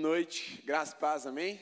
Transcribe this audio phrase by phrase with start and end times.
[0.00, 1.60] noite, graça e paz, amém?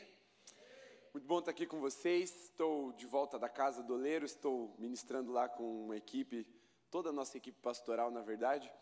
[1.12, 2.44] Muito bom estar aqui com vocês.
[2.44, 6.46] Estou de volta da casa do Oleiro, estou ministrando lá com uma equipe,
[6.88, 8.72] toda a nossa equipe pastoral, na verdade,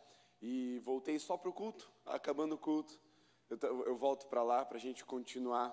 [0.43, 3.01] e voltei só para o culto, acabando o culto.
[3.49, 5.73] Eu, eu volto para lá para a gente continuar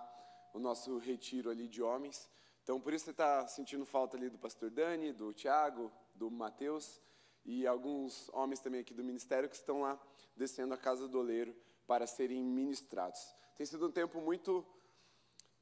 [0.54, 2.30] o nosso retiro ali de homens.
[2.64, 7.02] Então, por isso você está sentindo falta ali do pastor Dani, do Tiago, do Mateus
[7.44, 10.02] e alguns homens também aqui do ministério que estão lá
[10.38, 11.54] descendo a casa do Oleiro
[11.86, 13.43] para serem ministrados.
[13.56, 14.66] Tem sido um tempo muito,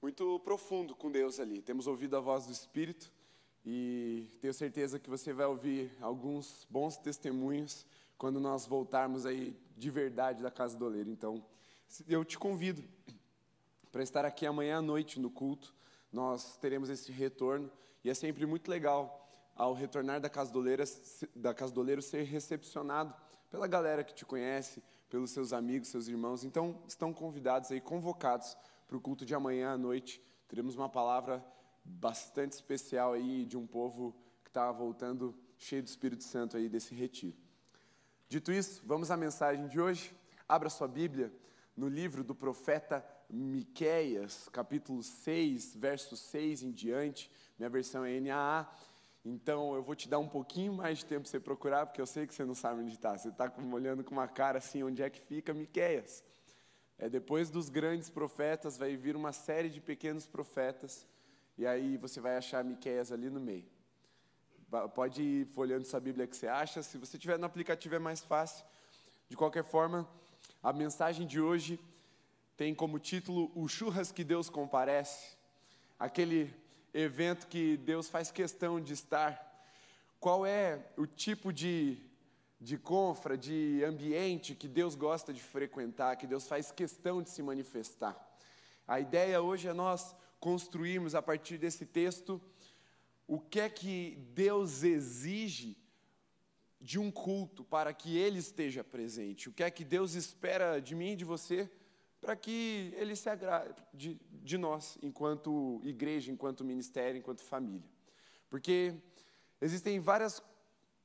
[0.02, 1.62] muito profundo com Deus ali.
[1.62, 3.12] Temos ouvido a voz do Espírito
[3.66, 7.86] e tenho certeza que você vai ouvir alguns bons testemunhos
[8.18, 11.10] quando nós voltarmos aí de verdade da casa do Oleiro.
[11.10, 11.46] Então,
[12.08, 12.82] eu te convido
[13.92, 15.76] para estar aqui amanhã à noite no culto.
[16.14, 17.70] Nós teremos esse retorno
[18.06, 20.84] e é sempre muito legal ao retornar da casa do Oleiro,
[21.36, 23.14] da casa do Oleiro ser recepcionado
[23.50, 24.82] pela galera que te conhece,
[25.12, 26.46] pelos seus amigos, seus irmãos.
[26.46, 28.56] Então, estão convidados aí, convocados
[28.88, 30.24] para o culto de amanhã à noite.
[30.48, 31.46] Teremos uma palavra
[31.84, 36.96] bastante especial aí de um povo que está voltando cheio do Espírito Santo aí desse
[36.96, 37.36] retiro.
[38.30, 40.16] Dito isso, vamos à mensagem de hoje.
[40.48, 41.30] Abra sua Bíblia
[41.76, 47.30] no livro do profeta Miqueias, capítulo 6, verso 6 em diante.
[47.60, 48.66] Minha versão é NAA.
[49.24, 52.08] Então eu vou te dar um pouquinho mais de tempo para você procurar, porque eu
[52.08, 53.16] sei que você não sabe onde está.
[53.18, 56.24] Você está olhando com uma cara assim, onde é que fica Miqueias?
[56.98, 61.08] É, depois dos grandes profetas vai vir uma série de pequenos profetas,
[61.58, 63.66] e aí você vai achar Miqueias ali no meio.
[64.96, 66.82] Pode ir folhando sua Bíblia que você acha.
[66.82, 68.66] Se você tiver no aplicativo é mais fácil.
[69.28, 70.08] De qualquer forma,
[70.64, 71.78] a mensagem de hoje
[72.56, 75.36] tem como título O Churras que Deus Comparece.
[76.00, 76.54] Aquele
[76.94, 79.50] evento que Deus faz questão de estar?
[80.20, 81.98] Qual é o tipo de,
[82.60, 87.42] de confra, de ambiente que Deus gosta de frequentar, que Deus faz questão de se
[87.42, 88.16] manifestar?
[88.88, 92.42] A ideia hoje é nós construirmos a partir desse texto
[93.28, 95.78] o que é que Deus exige
[96.82, 100.96] de um culto para que Ele esteja presente, o que é que Deus espera de
[100.96, 101.70] mim e de você
[102.22, 107.90] para que ele se agrade de, de nós, enquanto igreja, enquanto ministério, enquanto família.
[108.48, 108.94] Porque
[109.60, 110.42] existem várias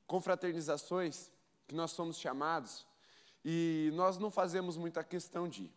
[0.06, 1.32] confraternizações
[1.66, 2.86] que nós somos chamados
[3.42, 5.72] e nós não fazemos muita questão de ir,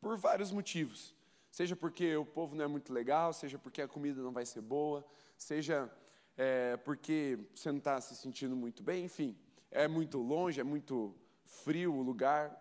[0.00, 1.14] por vários motivos.
[1.50, 4.60] Seja porque o povo não é muito legal, seja porque a comida não vai ser
[4.60, 5.04] boa,
[5.36, 5.90] seja
[6.36, 9.36] é, porque você não está se sentindo muito bem, enfim,
[9.70, 11.14] é muito longe, é muito
[11.44, 12.54] frio o lugar,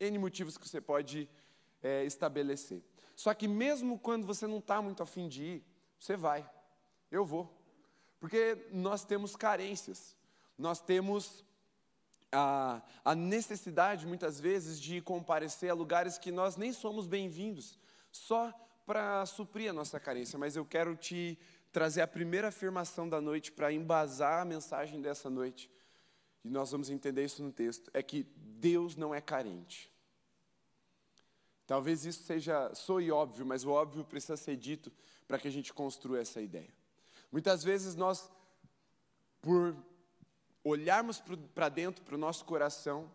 [0.00, 1.28] N motivos que você pode
[1.82, 2.82] é, estabelecer.
[3.14, 5.64] Só que mesmo quando você não está muito afim de ir,
[5.98, 6.48] você vai.
[7.10, 7.54] Eu vou.
[8.18, 10.16] Porque nós temos carências.
[10.56, 11.44] Nós temos
[12.32, 17.78] a, a necessidade, muitas vezes, de comparecer a lugares que nós nem somos bem-vindos,
[18.10, 18.52] só
[18.86, 20.38] para suprir a nossa carência.
[20.38, 21.38] Mas eu quero te
[21.72, 25.70] trazer a primeira afirmação da noite para embasar a mensagem dessa noite.
[26.44, 27.90] E nós vamos entender isso no texto.
[27.92, 29.90] É que Deus não é carente.
[31.66, 34.90] Talvez isso seja soe óbvio, mas o óbvio precisa ser dito
[35.28, 36.74] para que a gente construa essa ideia.
[37.30, 38.28] Muitas vezes nós,
[39.40, 39.76] por
[40.64, 41.22] olharmos
[41.54, 43.10] para dentro, para o nosso coração,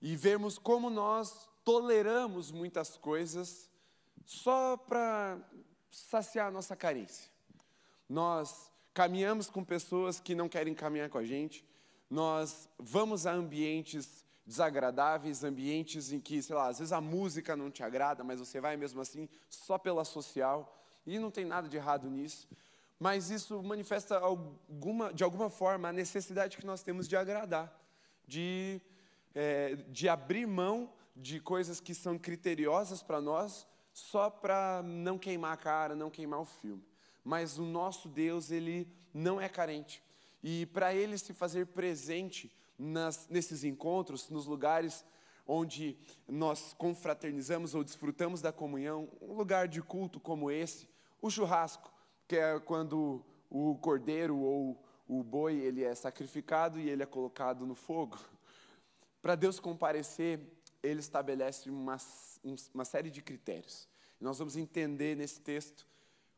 [0.00, 3.70] e vermos como nós toleramos muitas coisas
[4.24, 5.38] só para
[5.90, 7.30] saciar a nossa carência.
[8.08, 11.64] Nós caminhamos com pessoas que não querem caminhar com a gente,
[12.08, 17.70] nós vamos a ambientes desagradáveis, ambientes em que, sei lá, às vezes a música não
[17.70, 21.76] te agrada, mas você vai mesmo assim só pela social, e não tem nada de
[21.76, 22.48] errado nisso.
[22.98, 27.76] Mas isso manifesta alguma, de alguma forma a necessidade que nós temos de agradar,
[28.26, 28.80] de,
[29.34, 35.52] é, de abrir mão de coisas que são criteriosas para nós, só para não queimar
[35.52, 36.84] a cara, não queimar o filme.
[37.24, 40.02] Mas o nosso Deus, ele não é carente.
[40.42, 45.04] E para ele se fazer presente nas, nesses encontros, nos lugares
[45.46, 45.96] onde
[46.28, 50.88] nós confraternizamos ou desfrutamos da comunhão, um lugar de culto como esse,
[51.20, 51.92] o churrasco,
[52.26, 57.66] que é quando o cordeiro ou o boi ele é sacrificado e ele é colocado
[57.66, 58.18] no fogo.
[59.20, 60.40] Para Deus comparecer,
[60.82, 61.96] ele estabelece uma,
[62.74, 63.88] uma série de critérios.
[64.20, 65.86] Nós vamos entender nesse texto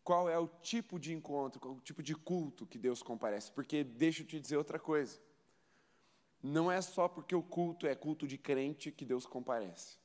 [0.06, 3.50] qual é o tipo de encontro, qual é o tipo de culto que Deus comparece.
[3.50, 5.18] Porque deixa eu te dizer outra coisa.
[6.40, 9.98] Não é só porque o culto é culto de crente que Deus comparece.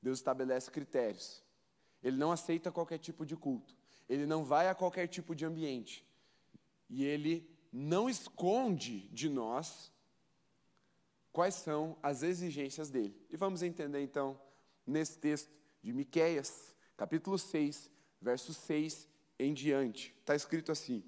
[0.00, 1.44] Deus estabelece critérios.
[2.02, 3.76] Ele não aceita qualquer tipo de culto.
[4.08, 6.02] Ele não vai a qualquer tipo de ambiente.
[6.88, 9.92] E ele não esconde de nós
[11.30, 13.14] quais são as exigências dele.
[13.28, 14.40] E vamos entender então
[14.86, 19.08] nesse texto de Miqueias, capítulo 6, verso 6
[19.38, 20.14] em diante.
[20.20, 21.02] Está escrito assim: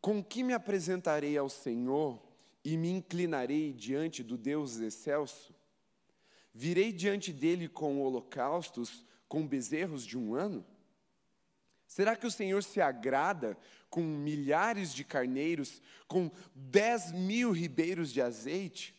[0.00, 2.22] Com que me apresentarei ao Senhor
[2.64, 5.54] e me inclinarei diante do Deus excelso?
[6.54, 10.64] Virei diante dele com holocaustos, com bezerros de um ano?
[11.86, 13.56] Será que o Senhor se agrada
[13.90, 18.94] com milhares de carneiros, com dez mil ribeiros de azeite?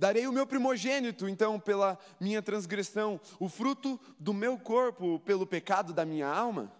[0.00, 5.92] Darei o meu primogênito, então, pela minha transgressão, o fruto do meu corpo, pelo pecado
[5.92, 6.72] da minha alma?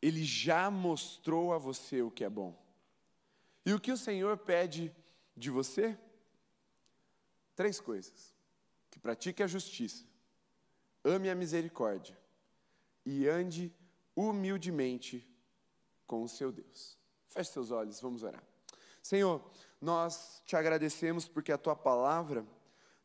[0.00, 2.58] Ele já mostrou a você o que é bom.
[3.66, 4.90] E o que o Senhor pede
[5.36, 5.98] de você?
[7.54, 8.34] Três coisas:
[8.90, 10.06] que pratique a justiça,
[11.04, 12.18] ame a misericórdia
[13.04, 13.70] e ande
[14.16, 15.30] humildemente
[16.06, 16.96] com o seu Deus.
[17.28, 18.55] Feche seus olhos, vamos orar.
[19.06, 19.40] Senhor,
[19.80, 22.44] nós te agradecemos porque a tua palavra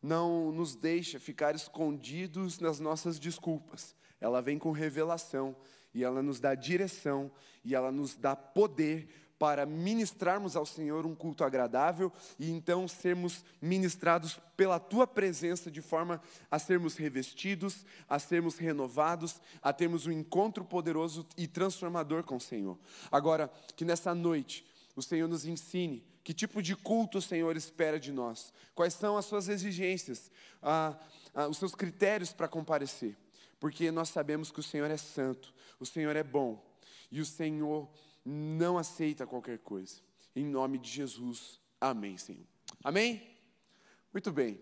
[0.01, 3.95] não nos deixa ficar escondidos nas nossas desculpas.
[4.19, 5.55] Ela vem com revelação
[5.93, 7.31] e ela nos dá direção
[7.63, 13.45] e ela nos dá poder para ministrarmos ao Senhor um culto agradável e então sermos
[13.61, 16.19] ministrados pela tua presença de forma
[16.49, 22.41] a sermos revestidos, a sermos renovados, a termos um encontro poderoso e transformador com o
[22.41, 22.75] Senhor.
[23.11, 24.65] Agora, que nessa noite
[24.95, 28.53] o Senhor nos ensine que tipo de culto o Senhor espera de nós?
[28.75, 30.95] Quais são as suas exigências, ah,
[31.33, 33.17] ah, os seus critérios para comparecer?
[33.59, 36.63] Porque nós sabemos que o Senhor é santo, o Senhor é bom
[37.11, 37.89] e o Senhor
[38.25, 39.95] não aceita qualquer coisa.
[40.35, 42.45] Em nome de Jesus, amém, Senhor.
[42.83, 43.21] Amém?
[44.13, 44.61] Muito bem.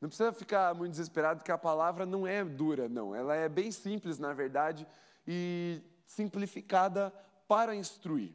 [0.00, 3.14] Não precisa ficar muito desesperado, que a palavra não é dura, não.
[3.14, 4.86] Ela é bem simples, na verdade,
[5.26, 7.10] e simplificada
[7.48, 8.34] para instruir.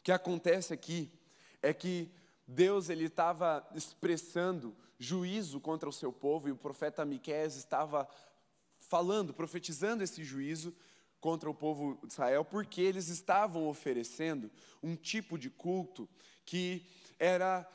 [0.00, 1.12] O que acontece aqui
[1.60, 2.10] é que
[2.46, 8.08] Deus ele estava expressando juízo contra o seu povo e o profeta Miqueias estava
[8.78, 10.74] falando, profetizando esse juízo
[11.20, 14.50] contra o povo de Israel, porque eles estavam oferecendo
[14.82, 16.08] um tipo de culto
[16.46, 16.86] que
[17.18, 17.68] era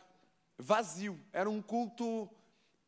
[0.57, 2.27] vazio, era um culto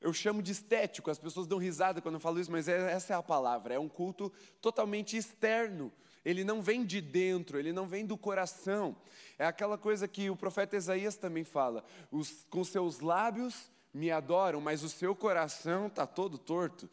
[0.02, 3.14] eu chamo de estético, as pessoas dão risada quando eu falo isso, mas é, essa
[3.14, 4.32] é a palavra, é um culto
[4.62, 5.92] totalmente externo
[6.28, 8.98] ele não vem de dentro, ele não vem do coração.
[9.40, 14.60] É aquela coisa que o profeta Isaías também fala: os, com seus lábios me adoram,
[14.60, 16.90] mas o seu coração está todo torto.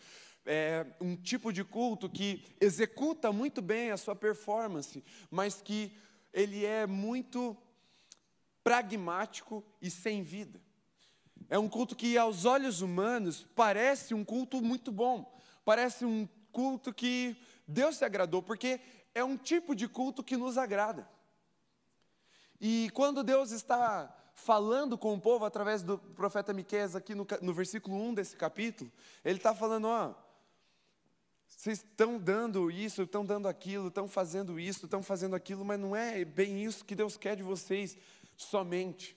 [0.46, 5.90] É um tipo de culto que executa muito bem a sua performance, mas que
[6.32, 7.56] ele é muito
[8.62, 10.60] pragmático e sem vida.
[11.50, 16.94] É um culto que, aos olhos humanos, parece um culto muito bom, parece um culto
[16.94, 17.36] que
[17.66, 18.80] Deus se agradou, porque
[19.14, 21.08] é um tipo de culto que nos agrada.
[22.60, 27.54] E quando Deus está falando com o povo através do profeta Miqueias aqui no, no
[27.54, 28.90] versículo 1 desse capítulo,
[29.24, 30.14] ele está falando, ó,
[31.46, 35.94] vocês estão dando isso, estão dando aquilo, estão fazendo isso, estão fazendo aquilo, mas não
[35.94, 37.96] é bem isso que Deus quer de vocês
[38.36, 39.16] somente.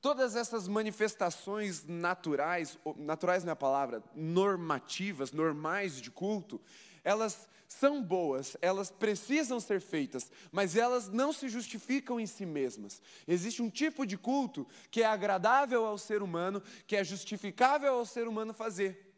[0.00, 6.60] Todas essas manifestações naturais, naturais não é a palavra, normativas, normais de culto,
[7.04, 13.02] elas são boas, elas precisam ser feitas, mas elas não se justificam em si mesmas.
[13.26, 18.06] Existe um tipo de culto que é agradável ao ser humano, que é justificável ao
[18.06, 19.12] ser humano fazer,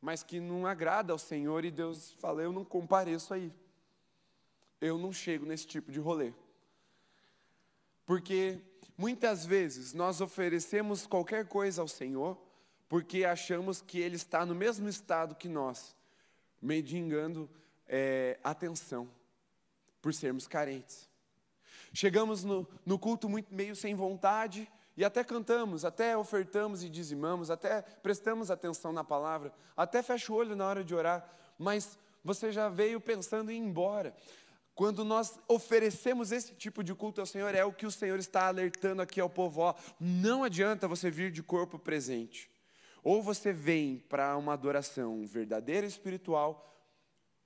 [0.00, 3.52] mas que não agrada ao Senhor e Deus fala: Eu não compareço aí.
[4.80, 6.32] Eu não chego nesse tipo de rolê.
[8.04, 8.60] Porque
[8.98, 12.38] muitas vezes nós oferecemos qualquer coisa ao Senhor
[12.88, 15.96] porque achamos que Ele está no mesmo estado que nós,
[16.60, 17.50] mendigando
[17.88, 19.08] é, atenção
[20.00, 21.08] por sermos carentes.
[21.92, 27.50] Chegamos no, no culto muito meio sem vontade e até cantamos, até ofertamos e dizimamos,
[27.50, 32.50] até prestamos atenção na palavra, até fecha o olho na hora de orar, mas você
[32.52, 34.14] já veio pensando em ir embora.
[34.74, 38.48] Quando nós oferecemos esse tipo de culto ao Senhor, é o que o Senhor está
[38.48, 42.50] alertando aqui ao povo: ó, não adianta você vir de corpo presente.
[43.02, 46.73] Ou você vem para uma adoração verdadeira espiritual,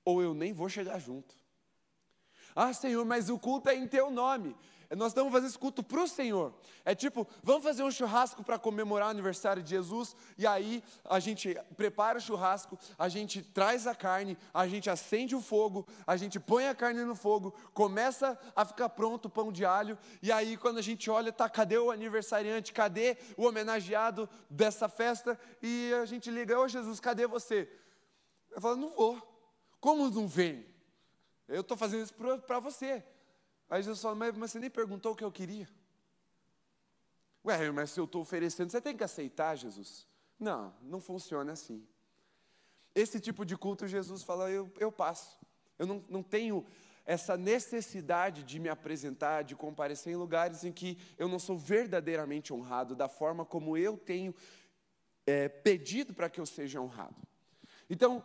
[0.09, 1.37] ou eu nem vou chegar junto.
[2.57, 4.57] Ah, Senhor, mas o culto é em teu nome.
[4.97, 6.55] Nós estamos fazendo esse culto para o Senhor.
[6.83, 11.21] É tipo, vamos fazer um churrasco para comemorar o aniversário de Jesus, e aí a
[11.21, 16.17] gente prepara o churrasco, a gente traz a carne, a gente acende o fogo, a
[16.17, 20.33] gente põe a carne no fogo, começa a ficar pronto o pão de alho, e
[20.33, 22.73] aí quando a gente olha, tá, cadê o aniversariante?
[22.73, 25.39] Cadê o homenageado dessa festa?
[25.63, 27.71] E a gente liga, ô Jesus, cadê você?
[28.51, 29.28] Eu falo, não vou.
[29.81, 30.67] Como não vem?
[31.47, 32.15] Eu estou fazendo isso
[32.47, 33.05] para você.
[33.71, 35.69] Aí Jesus fala, mas, mas você nem perguntou o que eu queria.
[37.45, 40.07] Ué, mas se eu estou oferecendo, você tem que aceitar, Jesus.
[40.39, 41.87] Não, não funciona assim.
[42.95, 45.39] Esse tipo de culto, Jesus fala: eu, eu passo.
[45.79, 46.67] Eu não, não tenho
[47.07, 52.53] essa necessidade de me apresentar, de comparecer em lugares em que eu não sou verdadeiramente
[52.53, 54.35] honrado, da forma como eu tenho
[55.27, 57.17] é, pedido para que eu seja honrado.
[57.89, 58.23] Então,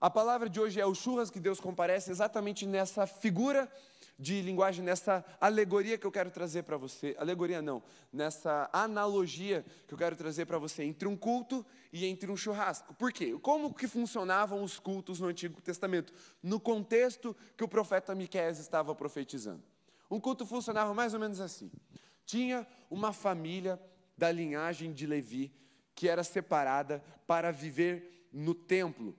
[0.00, 3.70] a palavra de hoje é o churras que Deus comparece exatamente nessa figura
[4.18, 7.14] de linguagem, nessa alegoria que eu quero trazer para você.
[7.18, 12.30] Alegoria não, nessa analogia que eu quero trazer para você entre um culto e entre
[12.30, 12.94] um churrasco.
[12.94, 13.38] Por quê?
[13.40, 16.12] Como que funcionavam os cultos no Antigo Testamento?
[16.42, 19.62] No contexto que o profeta Miqueias estava profetizando.
[20.10, 21.70] Um culto funcionava mais ou menos assim.
[22.24, 23.80] Tinha uma família
[24.16, 25.52] da linhagem de Levi
[25.94, 29.16] que era separada para viver no templo.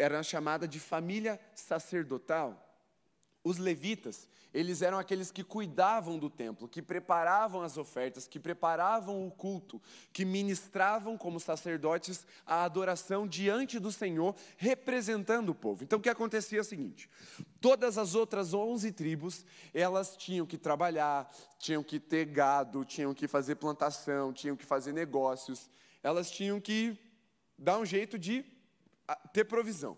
[0.00, 2.66] Era chamada de família sacerdotal.
[3.44, 9.26] Os levitas, eles eram aqueles que cuidavam do templo, que preparavam as ofertas, que preparavam
[9.26, 9.80] o culto,
[10.12, 15.84] que ministravam como sacerdotes a adoração diante do Senhor, representando o povo.
[15.84, 17.08] Então o que acontecia é o seguinte:
[17.60, 23.28] todas as outras onze tribos, elas tinham que trabalhar, tinham que ter gado, tinham que
[23.28, 25.70] fazer plantação, tinham que fazer negócios,
[26.02, 26.98] elas tinham que
[27.58, 28.44] dar um jeito de
[29.32, 29.96] ter provisão.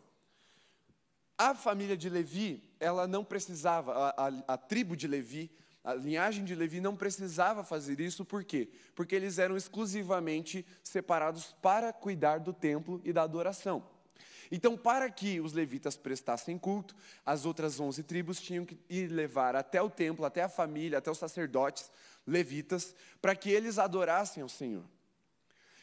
[1.37, 5.51] A família de Levi, ela não precisava, a, a, a, tribo de Levi,
[5.83, 8.69] a linhagem de Levi não precisava fazer isso, por quê?
[8.95, 13.85] Porque eles eram exclusivamente separados para cuidar do templo e da adoração.
[14.53, 19.57] Então, para que os levitas prestassem culto, as outras onze tribos tinham que ir levar
[19.57, 21.91] até o templo, até a família, até os sacerdotes
[22.27, 24.85] levitas, para que eles adorassem ao Senhor.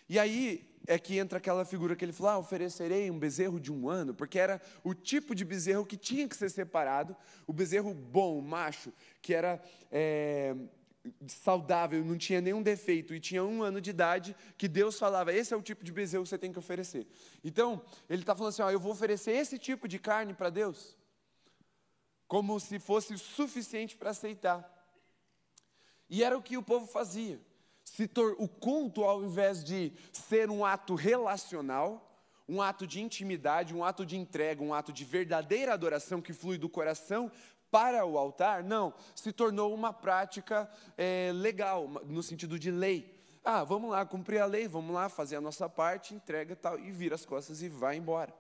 [0.09, 3.71] E aí é que entra aquela figura que ele falou: ah, oferecerei um bezerro de
[3.71, 7.93] um ano, porque era o tipo de bezerro que tinha que ser separado, o bezerro
[7.93, 9.61] bom, macho, que era
[9.91, 10.55] é,
[11.27, 15.53] saudável, não tinha nenhum defeito e tinha um ano de idade, que Deus falava: esse
[15.53, 17.05] é o tipo de bezerro que você tem que oferecer.
[17.43, 20.97] Então, ele está falando assim: eu vou oferecer esse tipo de carne para Deus,
[22.27, 24.75] como se fosse suficiente para aceitar.
[26.09, 27.39] E era o que o povo fazia
[27.99, 33.83] se o culto, ao invés de ser um ato relacional, um ato de intimidade, um
[33.83, 37.29] ato de entrega, um ato de verdadeira adoração que flui do coração
[37.69, 43.21] para o altar, não, se tornou uma prática é, legal, no sentido de lei.
[43.43, 46.91] Ah, vamos lá cumprir a lei, vamos lá fazer a nossa parte, entrega tal, e
[46.91, 48.33] vira as costas e vai embora.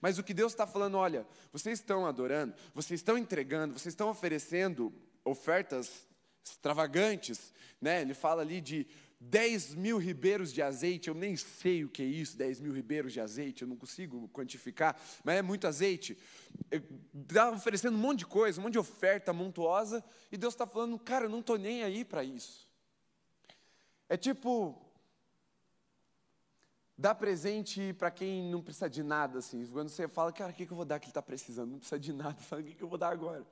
[0.00, 4.08] Mas o que Deus está falando, olha, vocês estão adorando, vocês estão entregando, vocês estão
[4.08, 4.90] oferecendo
[5.22, 6.08] ofertas
[6.44, 8.00] extravagantes, né?
[8.00, 8.86] Ele fala ali de
[9.30, 13.12] 10 mil ribeiros de azeite, eu nem sei o que é isso, 10 mil ribeiros
[13.12, 16.18] de azeite, eu não consigo quantificar, mas é muito azeite.
[17.28, 20.98] Está oferecendo um monte de coisa, um monte de oferta montuosa, e Deus está falando,
[20.98, 22.68] cara, eu não estou nem aí para isso.
[24.08, 24.76] É tipo,
[26.98, 29.64] dar presente para quem não precisa de nada, assim.
[29.66, 31.70] Quando você fala, cara, o que, que eu vou dar que ele está precisando?
[31.70, 33.46] Não precisa de nada, fala, o que, que eu vou dar agora?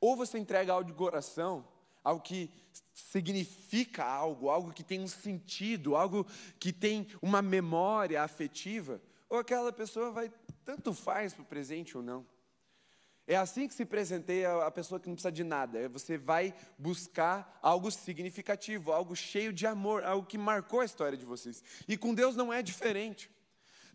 [0.00, 1.66] Ou você entrega algo de coração,
[2.06, 2.48] algo que
[2.94, 6.24] significa algo, algo que tem um sentido, algo
[6.56, 10.32] que tem uma memória afetiva, ou aquela pessoa vai,
[10.64, 12.24] tanto faz para o presente ou não.
[13.26, 15.80] É assim que se presenteia a pessoa que não precisa de nada.
[15.80, 21.18] É você vai buscar algo significativo, algo cheio de amor, algo que marcou a história
[21.18, 21.60] de vocês.
[21.88, 23.28] E com Deus não é diferente.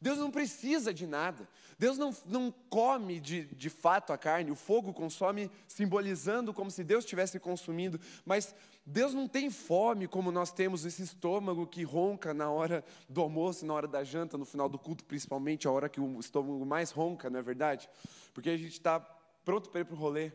[0.02, 1.48] Deus não precisa de nada.
[1.78, 6.84] Deus não, não come de, de fato a carne, o fogo consome, simbolizando como se
[6.84, 12.34] Deus estivesse consumindo, mas Deus não tem fome como nós temos esse estômago que ronca
[12.34, 15.88] na hora do almoço, na hora da janta, no final do culto, principalmente a hora
[15.88, 17.88] que o estômago mais ronca, não é verdade?
[18.34, 20.32] Porque a gente está pronto para ir para o rolê.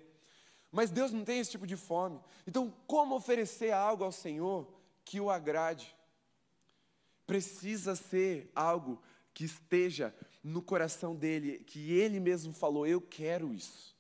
[0.70, 2.20] Mas Deus não tem esse tipo de fome.
[2.46, 4.68] Então, como oferecer algo ao Senhor
[5.04, 5.94] que o agrade?
[7.26, 9.02] Precisa ser algo
[9.37, 13.95] que esteja no coração dele, que ele mesmo falou: Eu quero isso.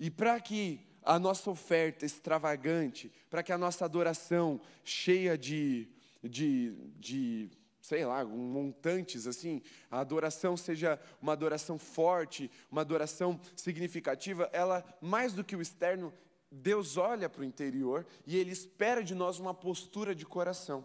[0.00, 5.86] E para que a nossa oferta extravagante, para que a nossa adoração cheia de,
[6.24, 7.50] de, de
[7.80, 15.34] sei lá, montantes assim, a adoração seja uma adoração forte, uma adoração significativa, ela, mais
[15.34, 16.12] do que o externo,
[16.50, 20.84] Deus olha para o interior e Ele espera de nós uma postura de coração.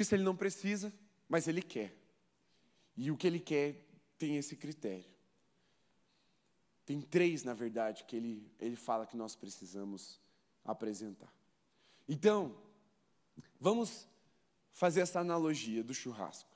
[0.00, 0.90] Porque se ele não precisa,
[1.28, 1.94] mas ele quer.
[2.96, 3.84] E o que ele quer
[4.16, 5.04] tem esse critério.
[6.86, 10.18] Tem três, na verdade, que ele, ele fala que nós precisamos
[10.64, 11.30] apresentar.
[12.08, 12.56] Então,
[13.60, 14.08] vamos
[14.72, 16.48] fazer essa analogia do churrasco.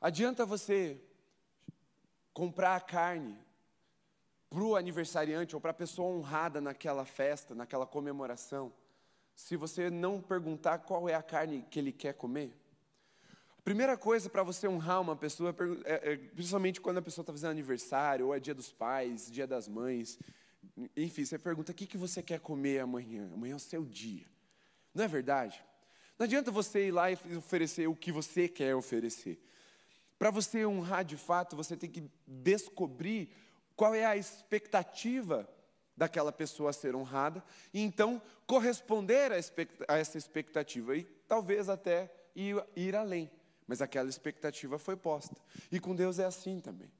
[0.00, 0.98] Adianta você
[2.32, 3.36] comprar a carne
[4.48, 8.72] para o aniversariante ou para a pessoa honrada naquela festa, naquela comemoração,
[9.40, 12.54] se você não perguntar qual é a carne que ele quer comer?
[13.58, 15.54] A primeira coisa para você honrar uma pessoa,
[15.84, 19.46] é, é, principalmente quando a pessoa está fazendo aniversário, ou é dia dos pais, dia
[19.46, 20.18] das mães,
[20.96, 23.30] enfim, você pergunta: o que, que você quer comer amanhã?
[23.32, 24.26] Amanhã é o seu dia.
[24.94, 25.64] Não é verdade?
[26.18, 29.42] Não adianta você ir lá e oferecer o que você quer oferecer.
[30.18, 33.32] Para você honrar de fato, você tem que descobrir
[33.74, 35.48] qual é a expectativa
[36.00, 42.56] daquela pessoa a ser honrada e então corresponder a, essa expectativa e talvez até ir,
[42.74, 43.30] ir além.
[43.66, 45.36] Mas aquela expectativa foi posta.
[45.70, 46.90] E com Deus é assim também.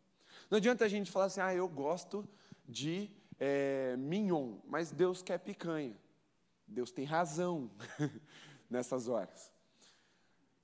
[0.51, 2.29] Não adianta a gente falar assim, ah, eu gosto
[2.69, 5.97] de é, mignon, mas Deus quer picanha.
[6.69, 7.71] Deus tem razão
[8.69, 9.51] nessas horas.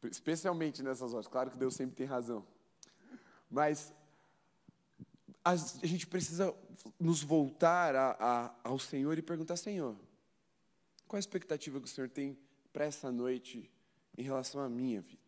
[0.03, 1.27] Especialmente nessas horas.
[1.27, 2.47] Claro que Deus sempre tem razão.
[3.51, 3.95] Mas
[5.43, 6.55] a gente precisa
[6.99, 9.97] nos voltar a, a, ao Senhor e perguntar: Senhor,
[11.07, 12.39] qual a expectativa que o Senhor tem
[12.73, 13.71] para essa noite
[14.17, 15.27] em relação à minha vida?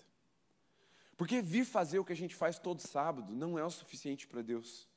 [1.17, 4.41] Porque vir fazer o que a gente faz todo sábado não é o suficiente para
[4.41, 4.89] Deus.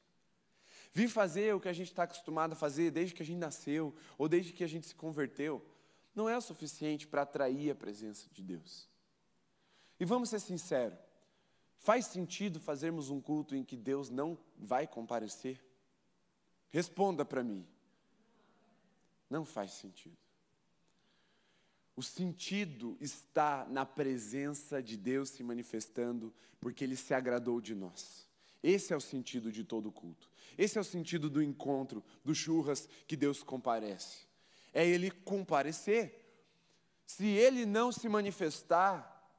[0.94, 3.96] Vir fazer o que a gente está acostumado a fazer desde que a gente nasceu,
[4.18, 5.66] ou desde que a gente se converteu,
[6.14, 8.88] não é o suficiente para atrair a presença de Deus.
[10.00, 11.00] E vamos ser sinceros:
[11.78, 15.64] faz sentido fazermos um culto em que Deus não vai comparecer?
[16.72, 17.66] Responda para mim.
[19.30, 20.18] Não faz sentido.
[21.96, 28.26] O sentido está na presença de Deus se manifestando, porque Ele se agradou de nós.
[28.64, 30.30] Esse é o sentido de todo culto.
[30.58, 34.26] Esse é o sentido do encontro, do churras que Deus comparece.
[34.74, 36.18] É Ele comparecer.
[37.06, 39.30] Se Ele não se manifestar,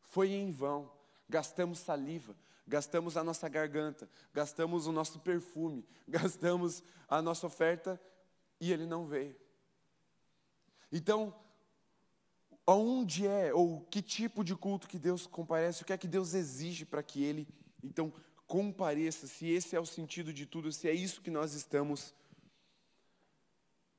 [0.00, 0.90] foi em vão.
[1.28, 8.00] Gastamos saliva, gastamos a nossa garganta, gastamos o nosso perfume, gastamos a nossa oferta
[8.60, 9.36] e Ele não veio.
[10.90, 11.34] Então,
[12.66, 16.34] aonde é, ou que tipo de culto que Deus comparece, o que é que Deus
[16.34, 17.48] exige para que Ele,
[17.82, 18.12] então,
[18.46, 22.14] compareça, se esse é o sentido de tudo, se é isso que nós estamos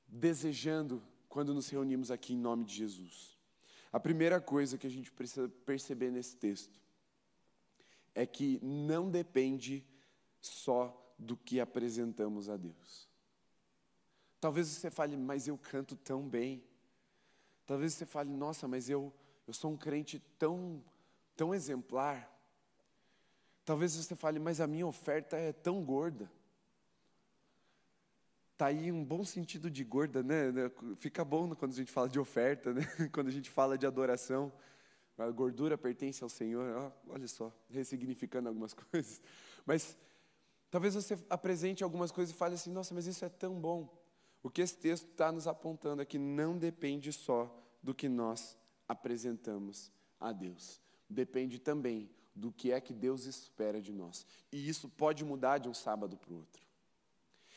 [0.08, 3.36] desejando quando nos reunimos aqui em nome de Jesus.
[3.92, 6.80] A primeira coisa que a gente precisa perceber nesse texto
[8.16, 9.86] é que não depende
[10.40, 13.10] só do que apresentamos a Deus.
[14.40, 16.64] Talvez você fale, mas eu canto tão bem.
[17.66, 19.14] Talvez você fale, nossa, mas eu,
[19.48, 20.84] eu sou um crente tão,
[21.36, 22.30] tão exemplar.
[23.64, 26.30] Talvez você fale, mas a minha oferta é tão gorda.
[28.52, 30.52] Está aí um bom sentido de gorda, né?
[31.00, 32.82] Fica bom quando a gente fala de oferta, né?
[33.12, 34.52] quando a gente fala de adoração.
[35.18, 39.22] A gordura pertence ao Senhor, olha só, ressignificando algumas coisas.
[39.66, 39.96] Mas
[40.72, 44.02] talvez você apresente algumas coisas e fale assim: nossa, mas isso é tão bom.
[44.42, 47.50] O que esse texto está nos apontando é que não depende só
[47.82, 53.94] do que nós apresentamos a Deus, depende também do que é que Deus espera de
[53.94, 54.26] nós.
[54.52, 56.64] E isso pode mudar de um sábado para o outro.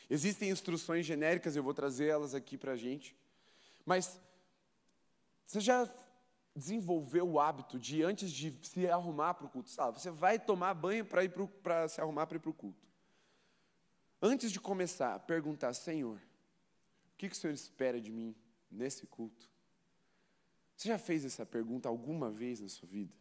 [0.09, 3.15] Existem instruções genéricas, eu vou trazer elas aqui para a gente,
[3.85, 4.19] mas
[5.45, 5.85] você já
[6.57, 10.01] desenvolveu o hábito de, antes de se arrumar para o culto, sabe?
[10.01, 12.87] Você vai tomar banho para se arrumar para ir para o culto.
[14.19, 18.35] Antes de começar, perguntar, Senhor, o que, que o Senhor espera de mim
[18.71, 19.47] nesse culto?
[20.75, 23.13] Você já fez essa pergunta alguma vez na sua vida?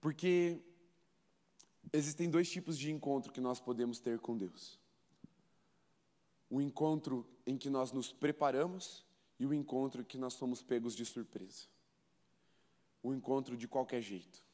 [0.00, 0.58] Porque
[1.92, 4.80] existem dois tipos de encontro que nós podemos ter com Deus:
[6.48, 9.04] o encontro em que nós nos preparamos
[9.38, 11.66] e o encontro que nós somos pegos de surpresa.
[13.02, 14.44] O encontro de qualquer jeito.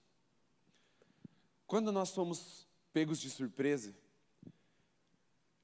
[1.66, 3.94] Quando nós somos pegos de surpresa,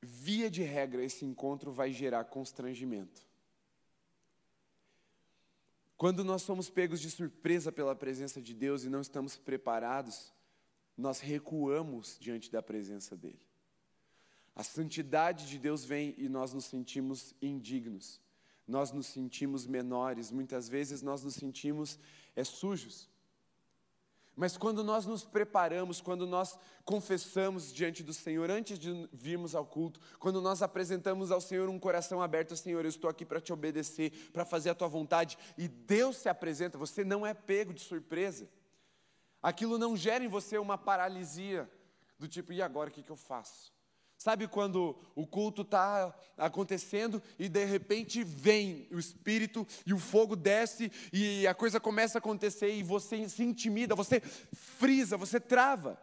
[0.03, 3.27] via de regra, esse encontro vai gerar constrangimento.
[5.96, 10.33] Quando nós somos pegos de surpresa pela presença de Deus e não estamos preparados,
[10.96, 13.40] nós recuamos diante da presença dEle.
[14.55, 18.20] A santidade de Deus vem e nós nos sentimos indignos,
[18.66, 21.98] nós nos sentimos menores, muitas vezes nós nos sentimos
[22.35, 23.09] é, sujos.
[24.37, 29.64] Mas quando nós nos preparamos, quando nós confessamos diante do Senhor, antes de virmos ao
[29.64, 33.53] culto, quando nós apresentamos ao Senhor um coração aberto, Senhor, eu estou aqui para te
[33.53, 37.81] obedecer, para fazer a tua vontade, e Deus se apresenta, você não é pego de
[37.81, 38.48] surpresa.
[39.40, 41.70] Aquilo não gera em você uma paralisia,
[42.18, 43.73] do tipo, e agora o que, que eu faço?
[44.24, 50.34] Sabe quando o culto está acontecendo e de repente vem o Espírito e o fogo
[50.34, 54.22] desce e a coisa começa a acontecer e você se intimida, você
[54.54, 56.00] frisa, você trava.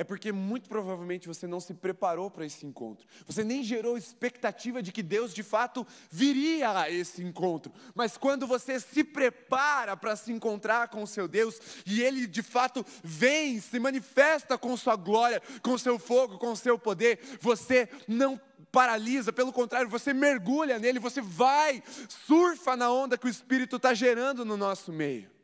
[0.00, 3.06] É porque muito provavelmente você não se preparou para esse encontro.
[3.26, 7.70] Você nem gerou expectativa de que Deus de fato viria a esse encontro.
[7.94, 12.42] Mas quando você se prepara para se encontrar com o seu Deus e ele de
[12.42, 18.40] fato vem, se manifesta com sua glória, com seu fogo, com seu poder, você não
[18.72, 23.92] paralisa, pelo contrário, você mergulha nele, você vai, surfa na onda que o Espírito está
[23.92, 25.39] gerando no nosso meio.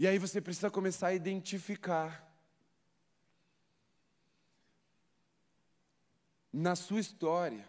[0.00, 2.26] E aí você precisa começar a identificar
[6.50, 7.68] na sua história,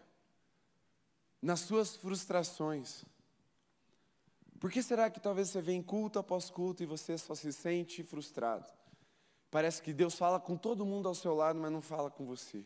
[1.41, 3.03] nas suas frustrações.
[4.61, 8.01] Por que será que talvez você vem culto após culto e você só se sente
[8.01, 8.65] frustrado?
[9.49, 12.65] Parece que Deus fala com todo mundo ao seu lado, mas não fala com você.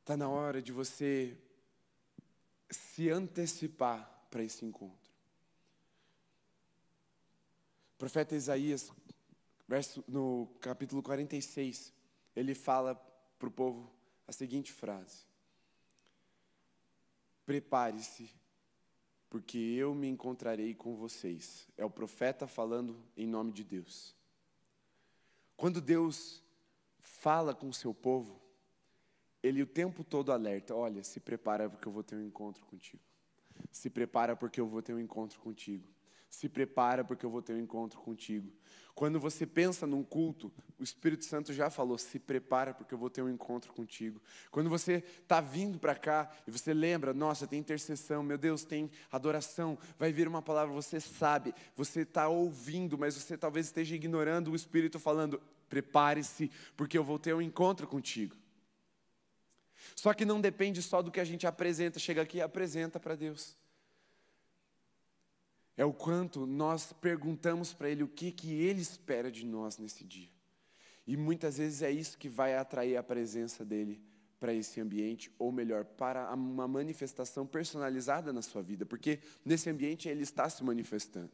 [0.00, 1.38] Está na hora de você
[2.68, 4.99] se antecipar para esse encontro
[8.00, 8.90] profeta Isaías,
[9.68, 11.92] verso, no capítulo 46,
[12.34, 12.94] ele fala
[13.38, 13.92] para o povo
[14.26, 15.26] a seguinte frase:
[17.44, 18.30] Prepare-se,
[19.28, 21.68] porque eu me encontrarei com vocês.
[21.76, 24.16] É o profeta falando em nome de Deus.
[25.54, 26.42] Quando Deus
[27.00, 28.40] fala com o seu povo,
[29.42, 33.02] ele o tempo todo alerta: olha, se prepara porque eu vou ter um encontro contigo.
[33.70, 35.86] Se prepara porque eu vou ter um encontro contigo
[36.30, 38.50] se prepara porque eu vou ter um encontro contigo.
[38.94, 43.10] Quando você pensa num culto, o Espírito Santo já falou: se prepara porque eu vou
[43.10, 44.22] ter um encontro contigo.
[44.50, 48.90] Quando você está vindo para cá e você lembra, nossa, tem intercessão, meu Deus, tem
[49.10, 54.52] adoração, vai vir uma palavra, você sabe, você está ouvindo, mas você talvez esteja ignorando
[54.52, 58.36] o Espírito falando: prepare-se porque eu vou ter um encontro contigo.
[59.96, 63.16] Só que não depende só do que a gente apresenta, chega aqui e apresenta para
[63.16, 63.58] Deus
[65.80, 70.04] é o quanto nós perguntamos para Ele o que, que Ele espera de nós nesse
[70.04, 70.28] dia.
[71.06, 73.98] E muitas vezes é isso que vai atrair a presença dEle
[74.38, 80.06] para esse ambiente, ou melhor, para uma manifestação personalizada na sua vida, porque nesse ambiente
[80.06, 81.32] Ele está se manifestando.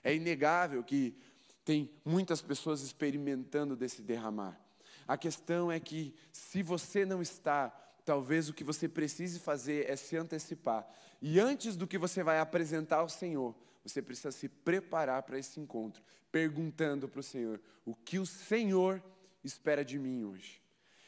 [0.00, 1.16] É inegável que
[1.64, 4.60] tem muitas pessoas experimentando desse derramar.
[5.08, 7.76] A questão é que, se você não está,
[8.06, 10.88] talvez o que você precise fazer é se antecipar
[11.20, 15.60] e antes do que você vai apresentar ao Senhor, você precisa se preparar para esse
[15.60, 19.02] encontro, perguntando para o Senhor: o que o Senhor
[19.42, 20.62] espera de mim hoje?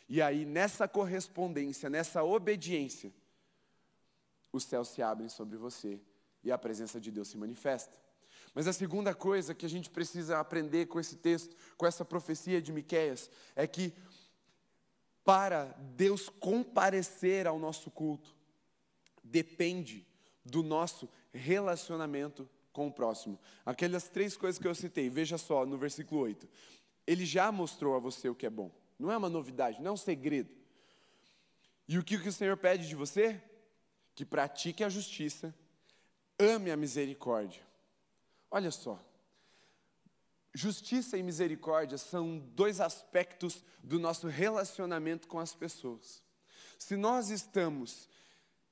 [0.08, 3.12] E aí, nessa correspondência, nessa obediência,
[4.50, 6.00] os céus se abrem sobre você
[6.42, 7.94] e a presença de Deus se manifesta.
[8.54, 12.62] Mas a segunda coisa que a gente precisa aprender com esse texto, com essa profecia
[12.62, 13.92] de Miqueias, é que
[15.28, 18.34] para Deus comparecer ao nosso culto,
[19.22, 20.06] depende
[20.42, 23.38] do nosso relacionamento com o próximo.
[23.66, 26.48] Aquelas três coisas que eu citei, veja só no versículo 8.
[27.06, 28.70] Ele já mostrou a você o que é bom.
[28.98, 30.48] Não é uma novidade, não é um segredo.
[31.86, 33.38] E o que o Senhor pede de você?
[34.14, 35.54] Que pratique a justiça,
[36.38, 37.60] ame a misericórdia.
[38.50, 38.98] Olha só.
[40.60, 46.20] Justiça e misericórdia são dois aspectos do nosso relacionamento com as pessoas.
[46.76, 48.08] Se nós estamos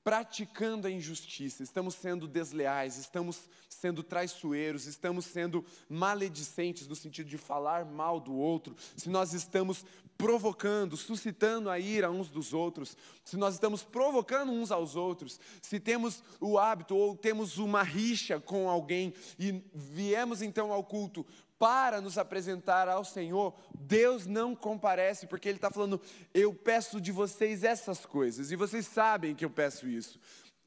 [0.03, 7.39] praticando a injustiça, estamos sendo desleais, estamos sendo traiçoeiros, estamos sendo maledicentes no sentido de
[7.39, 9.85] falar mal do outro, se nós estamos
[10.17, 15.79] provocando, suscitando a ira uns dos outros, se nós estamos provocando uns aos outros, se
[15.79, 21.27] temos o hábito ou temos uma rixa com alguém e viemos então ao culto
[21.59, 26.01] para nos apresentar ao Senhor, Deus não comparece, porque Ele está falando:
[26.35, 30.21] eu peço de vocês essas coisas, e vocês sabem que eu peço isso.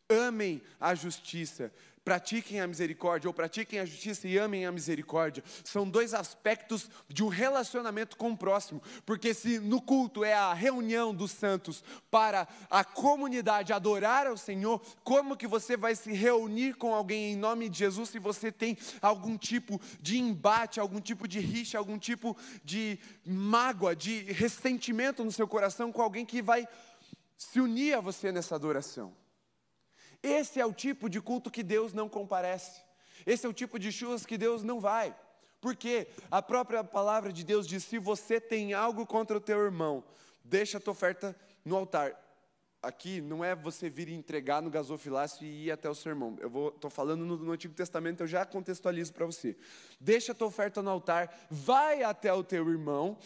[0.10, 1.71] Amem a justiça,
[2.10, 5.43] pratiquem a misericórdia ou pratiquem a justiça e amem a misericórdia.
[5.63, 10.52] São dois aspectos de um relacionamento com o próximo, porque se no culto é a
[10.52, 16.78] reunião dos santos para a comunidade adorar ao Senhor, como que você vai se reunir
[16.78, 21.28] com alguém em nome de Jesus se você tem algum tipo de embate, algum tipo
[21.28, 26.67] de rixa, algum tipo de mágoa, de ressentimento no seu coração com alguém que vai
[27.38, 29.13] se unir a você nessa adoração?
[30.21, 32.82] Esse é o tipo de culto que Deus não comparece.
[33.25, 35.15] Esse é o tipo de churras que Deus não vai.
[35.62, 40.03] Porque a própria palavra de Deus diz: se você tem algo contra o teu irmão,
[40.43, 42.17] deixa a tua oferta no altar.
[42.82, 46.38] Aqui não é você vir entregar no gasofilácio e ir até o seu irmão.
[46.39, 49.58] Eu estou falando no, no Antigo Testamento, eu já contextualizo para você.
[49.99, 53.17] Deixa a tua oferta no altar, vai até o teu irmão,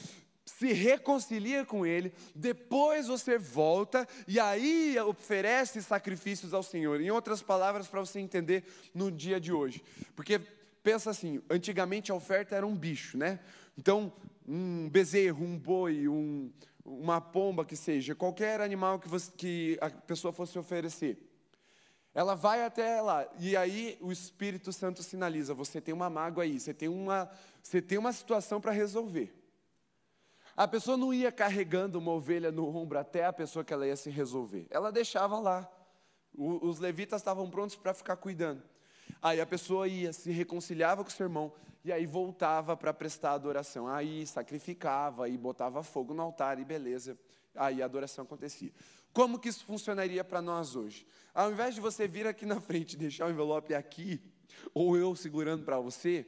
[0.45, 6.99] se reconcilia com Ele, depois você volta e aí oferece sacrifícios ao Senhor.
[6.99, 9.84] Em outras palavras, para você entender no dia de hoje.
[10.15, 10.39] Porque
[10.84, 13.39] pensa assim: antigamente a oferta era um bicho, né?
[13.77, 14.12] Então,
[14.47, 16.51] um bezerro, um boi, um,
[16.86, 21.17] uma pomba que seja, qualquer animal que, você, que a pessoa fosse oferecer.
[22.13, 26.60] Ela vai até lá, e aí o Espírito Santo sinaliza: você tem uma mágoa aí,
[26.60, 29.42] você tem uma, você tem uma situação para resolver.
[30.56, 33.96] A pessoa não ia carregando uma ovelha no ombro até a pessoa que ela ia
[33.96, 34.68] se resolver.
[34.70, 35.70] Ela deixava lá.
[36.36, 38.62] O, os levitas estavam prontos para ficar cuidando.
[39.22, 43.34] Aí a pessoa ia, se reconciliava com o seu irmão, e aí voltava para prestar
[43.34, 43.88] adoração.
[43.88, 47.18] Aí sacrificava, aí botava fogo no altar, e beleza.
[47.56, 48.72] Aí a adoração acontecia.
[49.12, 51.06] Como que isso funcionaria para nós hoje?
[51.34, 54.22] Ao invés de você vir aqui na frente e deixar o envelope aqui,
[54.74, 56.26] ou eu segurando para você,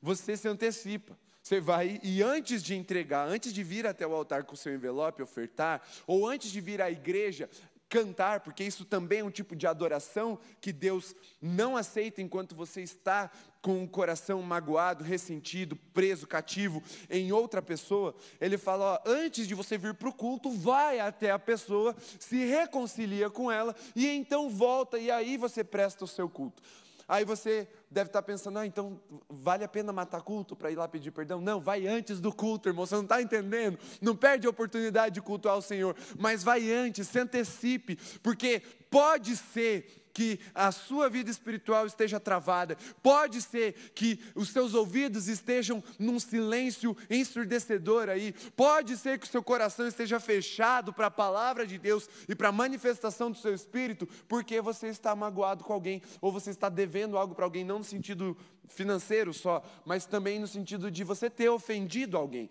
[0.00, 1.16] você se antecipa.
[1.42, 4.72] Você vai e antes de entregar, antes de vir até o altar com o seu
[4.72, 7.50] envelope ofertar, ou antes de vir à igreja
[7.92, 12.80] cantar, porque isso também é um tipo de adoração que Deus não aceita enquanto você
[12.80, 18.14] está com o coração magoado, ressentido, preso, cativo em outra pessoa.
[18.40, 22.46] Ele fala: ó, antes de você vir para o culto, vai até a pessoa, se
[22.46, 26.62] reconcilia com ela e então volta e aí você presta o seu culto.
[27.06, 30.88] Aí você deve estar pensando, ah, então vale a pena matar culto para ir lá
[30.88, 31.40] pedir perdão?
[31.40, 33.78] Não, vai antes do culto, irmão, você não está entendendo.
[34.00, 39.36] Não perde a oportunidade de cultuar o Senhor, mas vai antes, se antecipe, porque pode
[39.36, 45.82] ser que a sua vida espiritual esteja travada, pode ser que os seus ouvidos estejam
[45.98, 51.66] num silêncio ensurdecedor aí, pode ser que o seu coração esteja fechado para a palavra
[51.66, 56.02] de Deus e para a manifestação do seu espírito, porque você está magoado com alguém,
[56.20, 58.36] ou você está devendo algo para alguém, não no sentido
[58.68, 62.48] financeiro só, mas também no sentido de você ter ofendido alguém.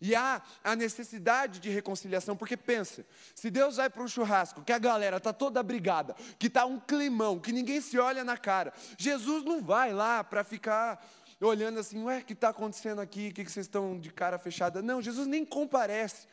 [0.00, 4.72] E há a necessidade de reconciliação, porque pensa, se Deus vai para um churrasco, que
[4.72, 8.72] a galera está toda brigada, que está um climão, que ninguém se olha na cara,
[8.98, 11.04] Jesus não vai lá para ficar
[11.40, 14.82] olhando assim, ué, o que está acontecendo aqui, o que vocês estão de cara fechada?
[14.82, 16.26] Não, Jesus nem comparece.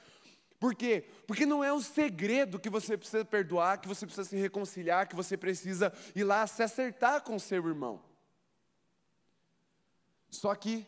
[0.59, 1.05] Por quê?
[1.25, 5.15] Porque não é um segredo que você precisa perdoar, que você precisa se reconciliar, que
[5.15, 7.99] você precisa ir lá se acertar com seu irmão.
[10.29, 10.85] Só que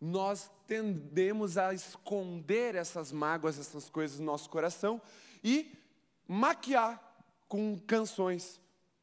[0.00, 5.00] nós tendemos a esconder essas mágoas, essas coisas no nosso coração
[5.42, 5.72] e
[6.26, 7.02] maquiar
[7.48, 8.60] com canções,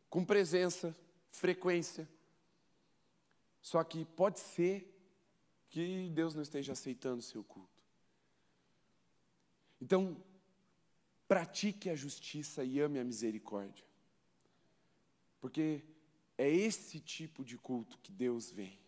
[0.09, 0.95] com presença,
[1.31, 2.07] frequência.
[3.61, 4.93] Só que pode ser
[5.69, 7.83] que Deus não esteja aceitando o seu culto.
[9.81, 10.15] Então,
[11.27, 13.83] pratique a justiça e ame a misericórdia.
[15.41, 15.83] Porque
[16.37, 18.79] é esse tipo de culto que Deus vem.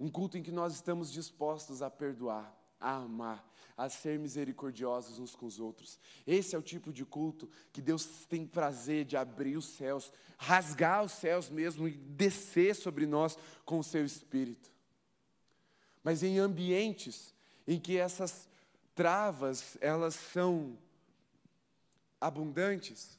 [0.00, 5.34] Um culto em que nós estamos dispostos a perdoar, a amar, a ser misericordiosos uns
[5.34, 6.00] com os outros.
[6.26, 11.04] Esse é o tipo de culto que Deus tem prazer de abrir os céus, rasgar
[11.04, 13.36] os céus mesmo e descer sobre nós
[13.66, 14.72] com o seu espírito.
[16.02, 17.34] Mas em ambientes
[17.68, 18.48] em que essas
[18.94, 20.78] travas, elas são
[22.18, 23.18] abundantes,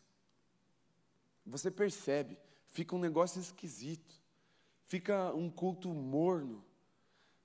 [1.45, 4.19] você percebe, fica um negócio esquisito.
[4.91, 6.61] Fica um culto morno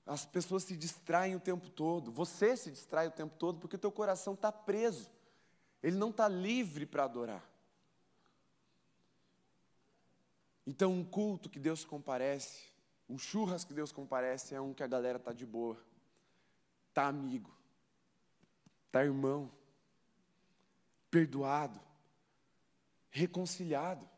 [0.07, 3.79] as pessoas se distraem o tempo todo, você se distrai o tempo todo porque o
[3.79, 5.11] teu coração está preso,
[5.83, 7.45] ele não está livre para adorar.
[10.65, 12.67] Então, um culto que Deus comparece,
[13.09, 15.77] um churras que Deus comparece, é um que a galera está de boa,
[16.89, 17.53] está amigo,
[18.87, 19.51] está irmão,
[21.11, 21.81] perdoado,
[23.11, 24.09] reconciliado.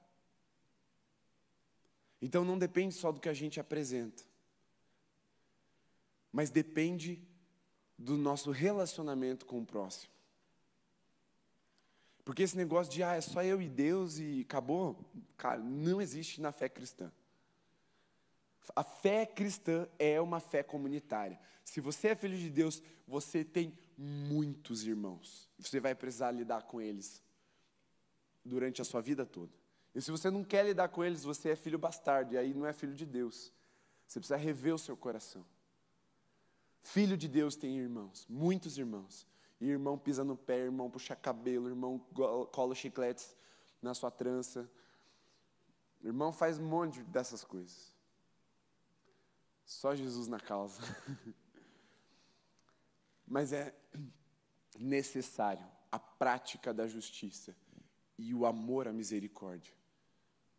[2.21, 4.28] Então, não depende só do que a gente apresenta
[6.39, 7.21] mas depende
[7.99, 10.13] do nosso relacionamento com o próximo.
[12.25, 15.05] Porque esse negócio de, ah, é só eu e Deus e acabou,
[15.37, 17.11] cara, não existe na fé cristã.
[18.77, 21.41] A fé cristã é uma fé comunitária.
[21.65, 25.51] Se você é filho de Deus, você tem muitos irmãos.
[25.59, 27.21] Você vai precisar lidar com eles
[28.45, 29.51] durante a sua vida toda.
[29.93, 32.65] E se você não quer lidar com eles, você é filho bastardo, e aí não
[32.65, 33.53] é filho de Deus.
[34.07, 35.45] Você precisa rever o seu coração.
[36.89, 39.27] Filho de Deus tem irmãos, muitos irmãos.
[39.61, 41.99] E irmão pisa no pé, irmão puxa cabelo, irmão
[42.51, 43.37] cola chicletes
[43.83, 44.67] na sua trança.
[46.03, 47.95] Irmão faz um monte dessas coisas.
[49.67, 50.81] Só Jesus na causa.
[53.27, 53.75] Mas é
[54.79, 57.55] necessário a prática da justiça
[58.17, 59.75] e o amor à misericórdia,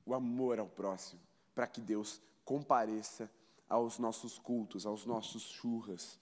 [0.05, 1.21] o amor ao próximo,
[1.55, 3.31] para que Deus compareça
[3.69, 6.19] aos nossos cultos, aos nossos churras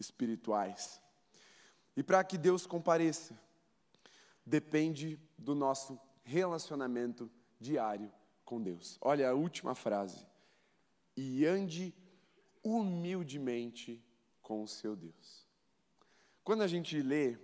[0.00, 1.00] espirituais.
[1.96, 3.38] E para que Deus compareça,
[4.44, 7.30] depende do nosso relacionamento
[7.60, 8.10] diário
[8.44, 8.98] com Deus.
[9.00, 10.26] Olha a última frase.
[11.16, 11.94] E ande
[12.62, 14.02] humildemente
[14.42, 15.46] com o seu Deus.
[16.42, 17.38] Quando a gente lê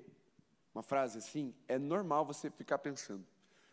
[0.75, 3.27] uma frase assim, é normal você ficar pensando: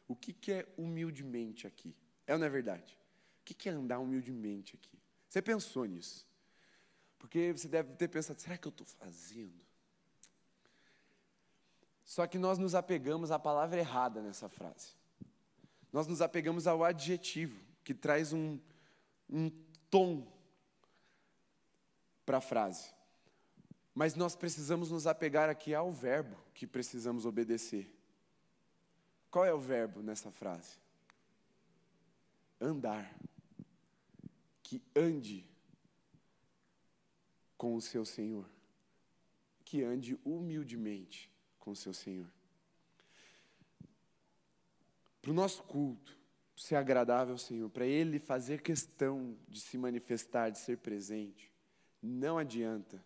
[0.08, 1.96] o que, que é humildemente aqui?
[2.26, 2.98] É ou não é verdade?
[3.42, 4.99] O que, que é andar humildemente aqui?
[5.30, 6.28] Você pensou nisso?
[7.20, 9.62] Porque você deve ter pensado: será que eu estou fazendo?
[12.04, 14.94] Só que nós nos apegamos à palavra errada nessa frase.
[15.94, 18.60] Nós nos apegamos ao adjetivo, que traz um,
[19.30, 19.52] um
[19.92, 20.28] tom
[22.26, 22.92] para a frase.
[23.94, 27.94] Mas nós precisamos nos apegar aqui ao verbo que precisamos obedecer.
[29.30, 30.78] Qual é o verbo nessa frase?
[32.60, 33.14] Andar.
[34.70, 35.50] Que ande
[37.58, 38.48] com o seu Senhor.
[39.66, 41.28] Que ande humildemente
[41.58, 42.32] com o seu Senhor.
[45.24, 46.16] Para o nosso culto
[46.56, 51.52] ser agradável ao Senhor, para Ele fazer questão de se manifestar, de ser presente,
[52.00, 53.04] não adianta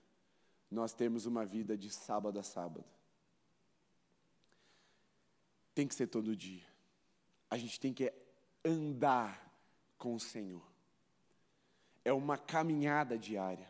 [0.70, 2.84] nós termos uma vida de sábado a sábado.
[5.74, 6.68] Tem que ser todo dia.
[7.50, 8.14] A gente tem que
[8.66, 9.50] andar
[9.98, 10.73] com o Senhor.
[12.04, 13.68] É uma caminhada diária.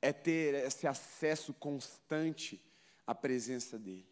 [0.00, 2.60] É ter esse acesso constante
[3.06, 4.06] à presença dEle.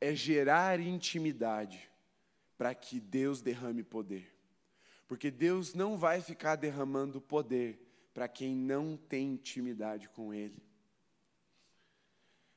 [0.00, 1.90] É gerar intimidade
[2.56, 4.34] para que Deus derrame poder.
[5.06, 7.80] Porque Deus não vai ficar derramando poder
[8.12, 10.60] para quem não tem intimidade com Ele.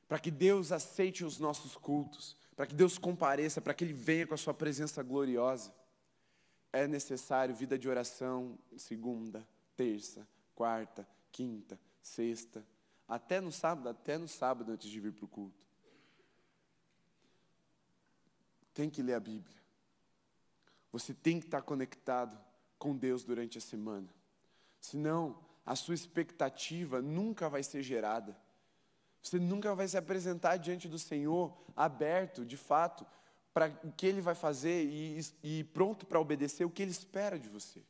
[0.08, 4.26] Para que Deus aceite os nossos cultos, para que Deus compareça, para que Ele venha
[4.26, 5.72] com a Sua presença gloriosa,
[6.72, 9.46] é necessário vida de oração segunda,
[9.82, 12.64] terça, quarta, quinta, sexta,
[13.08, 15.66] até no sábado, até no sábado antes de vir para o culto.
[18.72, 19.60] Tem que ler a Bíblia.
[20.92, 22.38] Você tem que estar conectado
[22.78, 24.08] com Deus durante a semana.
[24.80, 28.36] Senão, a sua expectativa nunca vai ser gerada.
[29.20, 33.04] Você nunca vai se apresentar diante do Senhor aberto, de fato,
[33.52, 37.36] para o que Ele vai fazer e, e pronto para obedecer o que Ele espera
[37.36, 37.82] de você.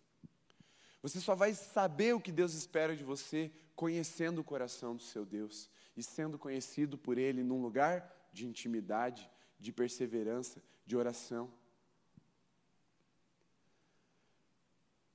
[1.02, 5.24] Você só vai saber o que Deus espera de você conhecendo o coração do seu
[5.24, 11.52] Deus e sendo conhecido por Ele num lugar de intimidade, de perseverança, de oração.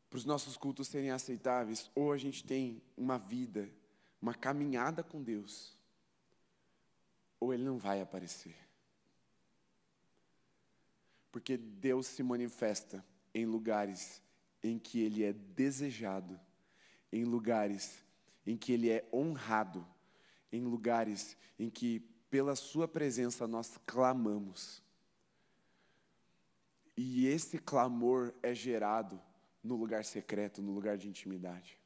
[0.10, 3.70] para os nossos cultos serem aceitáveis, ou a gente tem uma vida,
[4.22, 5.78] uma caminhada com Deus,
[7.40, 8.56] ou Ele não vai aparecer.
[11.32, 14.22] Porque Deus se manifesta em lugares
[14.64, 16.40] em que Ele é desejado,
[17.12, 18.04] em lugares
[18.46, 19.86] em que Ele é honrado,
[20.52, 24.82] em lugares em que, pela Sua presença, nós clamamos.
[26.96, 29.22] E esse clamor é gerado
[29.62, 31.78] no lugar secreto, no lugar de intimidade.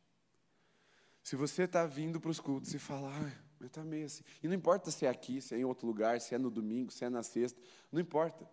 [1.23, 4.23] Se você está vindo para os cultos e fala, ah, mas assim.
[4.41, 6.91] E não importa se é aqui, se é em outro lugar, se é no domingo,
[6.91, 8.47] se é na sexta, não importa.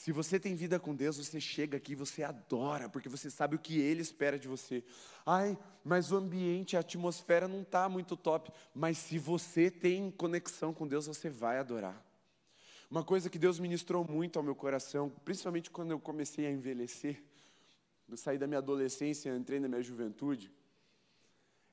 [0.00, 3.58] Se você tem vida com Deus, você chega aqui, você adora, porque você sabe o
[3.58, 4.82] que Ele espera de você.
[5.26, 8.50] Ai, mas o ambiente, a atmosfera não está muito top.
[8.74, 12.02] Mas se você tem conexão com Deus, você vai adorar.
[12.90, 17.22] Uma coisa que Deus ministrou muito ao meu coração, principalmente quando eu comecei a envelhecer,
[18.08, 20.50] eu saí da minha adolescência, entrei na minha juventude,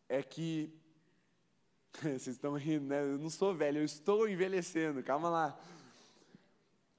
[0.10, 0.70] é que.
[2.04, 3.04] Vocês estão rindo, né?
[3.04, 5.58] Eu não sou velho, eu estou envelhecendo, calma lá.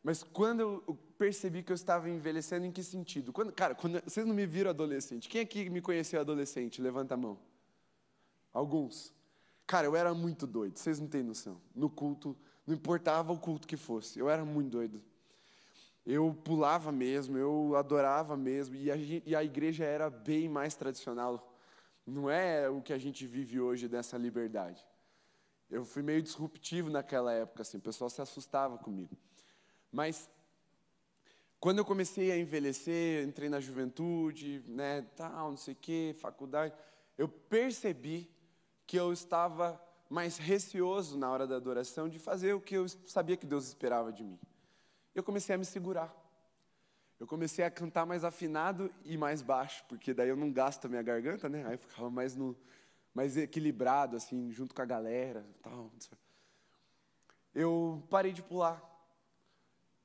[0.02, 3.32] Mas quando eu percebi que eu estava envelhecendo, em que sentido?
[3.32, 5.28] Quando, cara, quando, vocês não me viram adolescente.
[5.28, 6.80] Quem aqui me conheceu adolescente?
[6.80, 7.38] Levanta a mão.
[8.52, 9.12] Alguns.
[9.66, 11.60] Cara, eu era muito doido, vocês não têm noção.
[11.74, 12.34] No culto,
[12.66, 15.02] não importava o culto que fosse, eu era muito doido.
[16.06, 21.54] Eu pulava mesmo, eu adorava mesmo, e a, e a igreja era bem mais tradicional.
[22.06, 24.82] Não é o que a gente vive hoje dessa liberdade.
[25.70, 29.14] Eu fui meio disruptivo naquela época, assim, o pessoal se assustava comigo.
[29.90, 30.30] Mas
[31.60, 36.74] quando eu comecei a envelhecer, entrei na juventude, né, tal, não sei o quê, faculdade,
[37.16, 38.30] eu percebi
[38.86, 43.36] que eu estava mais receoso na hora da adoração de fazer o que eu sabia
[43.36, 44.38] que Deus esperava de mim
[45.18, 46.14] eu comecei a me segurar.
[47.18, 50.88] Eu comecei a cantar mais afinado e mais baixo, porque daí eu não gasto a
[50.88, 51.66] minha garganta, né?
[51.66, 52.56] Aí eu ficava mais, no,
[53.12, 55.44] mais equilibrado, assim, junto com a galera.
[55.60, 55.90] Tal.
[57.52, 58.80] Eu parei de pular.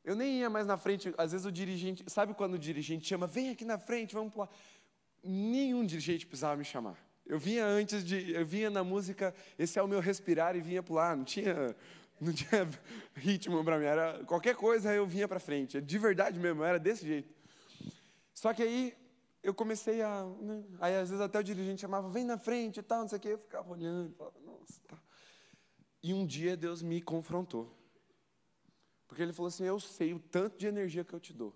[0.03, 1.13] Eu nem ia mais na frente.
[1.17, 4.49] Às vezes o dirigente, sabe quando o dirigente chama, vem aqui na frente, vamos pular.
[5.23, 6.97] Nenhum dirigente precisava me chamar.
[7.25, 10.83] Eu vinha antes de, eu vinha na música, esse é o meu respirar e vinha
[10.83, 11.15] pular.
[11.15, 11.73] Não tinha,
[12.19, 12.69] não tinha
[13.15, 17.05] ritmo para mim, era qualquer coisa eu vinha para frente, de verdade mesmo, era desse
[17.05, 17.33] jeito.
[18.33, 18.93] Só que aí
[19.41, 22.83] eu comecei a, né, aí às vezes até o dirigente chamava, vem na frente e
[22.83, 24.97] tal, não sei o quê, eu ficava olhando, falava, nossa, tá.
[26.01, 27.73] E um dia Deus me confrontou.
[29.13, 31.55] Porque ele falou assim: Eu sei o tanto de energia que eu te dou.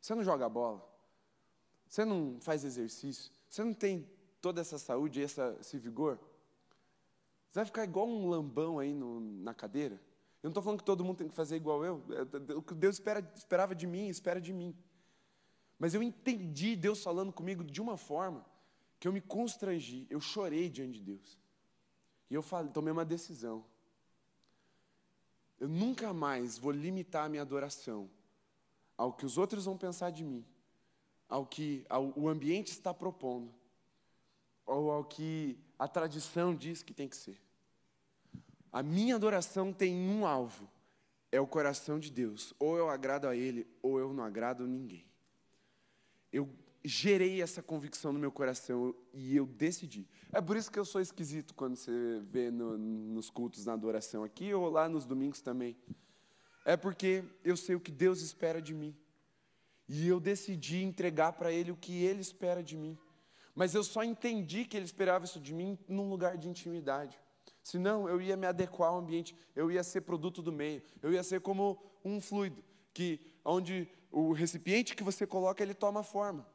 [0.00, 0.84] Você não joga bola,
[1.88, 4.10] você não faz exercício, você não tem
[4.40, 6.18] toda essa saúde e esse vigor.
[7.48, 9.94] Você vai ficar igual um lambão aí no, na cadeira.
[10.42, 12.02] Eu não estou falando que todo mundo tem que fazer igual eu.
[12.56, 14.76] O que Deus espera, esperava de mim, espera de mim.
[15.78, 18.44] Mas eu entendi Deus falando comigo de uma forma
[18.98, 21.38] que eu me constrangi, eu chorei diante de Deus.
[22.28, 23.64] E eu falei, tomei uma decisão.
[25.64, 28.10] Eu nunca mais vou limitar a minha adoração
[28.98, 30.44] ao que os outros vão pensar de mim,
[31.26, 33.50] ao que ao, o ambiente está propondo,
[34.66, 37.40] ou ao que a tradição diz que tem que ser.
[38.70, 40.68] A minha adoração tem um alvo,
[41.32, 42.52] é o coração de Deus.
[42.58, 45.06] Ou eu agrado a Ele, ou eu não agrado a ninguém.
[46.30, 46.46] Eu
[46.84, 50.06] gerei essa convicção no meu coração e eu decidi.
[50.30, 54.22] É por isso que eu sou esquisito quando você vê no, nos cultos, na adoração
[54.22, 55.76] aqui ou lá nos domingos também.
[56.64, 58.94] É porque eu sei o que Deus espera de mim.
[59.88, 62.98] E eu decidi entregar para Ele o que Ele espera de mim.
[63.54, 67.18] Mas eu só entendi que Ele esperava isso de mim num lugar de intimidade.
[67.62, 71.22] Senão eu ia me adequar ao ambiente, eu ia ser produto do meio, eu ia
[71.22, 72.62] ser como um fluido,
[72.92, 76.46] que onde o recipiente que você coloca, ele toma forma.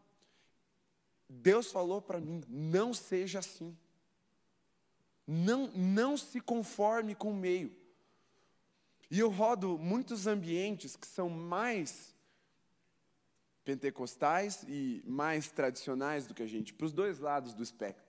[1.29, 3.77] Deus falou para mim: não seja assim.
[5.27, 7.71] Não, não se conforme com o meio.
[9.11, 12.15] E eu rodo muitos ambientes que são mais
[13.63, 18.03] pentecostais e mais tradicionais do que a gente, para os dois lados do espectro.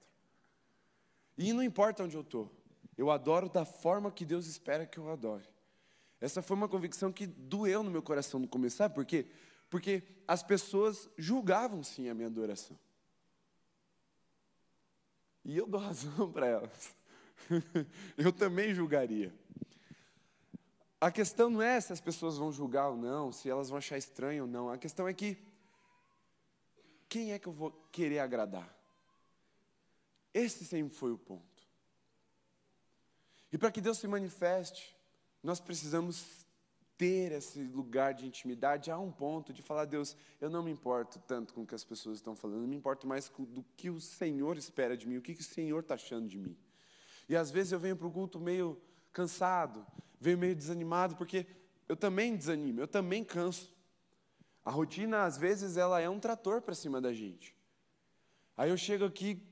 [1.36, 2.50] E não importa onde eu estou,
[2.96, 5.48] eu adoro da forma que Deus espera que eu adore.
[6.20, 9.26] Essa foi uma convicção que doeu no meu coração no começo, sabe por quê?
[9.68, 12.78] Porque as pessoas julgavam sim a minha adoração.
[15.44, 16.94] E eu dou razão para elas.
[18.16, 19.34] eu também julgaria.
[21.00, 23.96] A questão não é se as pessoas vão julgar ou não, se elas vão achar
[23.96, 24.70] estranho ou não.
[24.70, 25.38] A questão é que
[27.08, 28.72] quem é que eu vou querer agradar?
[30.32, 31.42] Esse sempre foi o ponto.
[33.52, 34.96] E para que Deus se manifeste,
[35.42, 36.46] nós precisamos
[37.00, 41.18] ter esse lugar de intimidade a um ponto de falar, Deus, eu não me importo
[41.20, 43.98] tanto com o que as pessoas estão falando, eu me importo mais do que o
[43.98, 46.54] Senhor espera de mim, o que, que o Senhor está achando de mim.
[47.26, 48.78] E às vezes eu venho para o culto meio
[49.14, 49.86] cansado,
[50.20, 51.46] venho meio desanimado, porque
[51.88, 53.74] eu também desanimo, eu também canso.
[54.62, 57.56] A rotina, às vezes, ela é um trator para cima da gente.
[58.58, 59.42] Aí eu chego aqui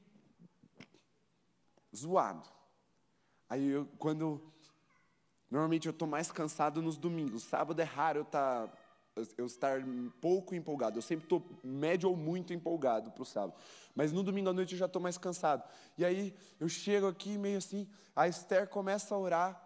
[1.96, 2.46] zoado.
[3.48, 4.52] Aí eu, quando
[5.50, 7.42] Normalmente eu estou mais cansado nos domingos.
[7.42, 8.68] Sábado é raro eu, tá,
[9.36, 9.80] eu estar
[10.20, 10.98] pouco empolgado.
[10.98, 13.54] Eu sempre estou médio ou muito empolgado para o sábado.
[13.94, 15.64] Mas no domingo à noite eu já estou mais cansado.
[15.96, 19.64] E aí eu chego aqui meio assim, a Esther começa a orar.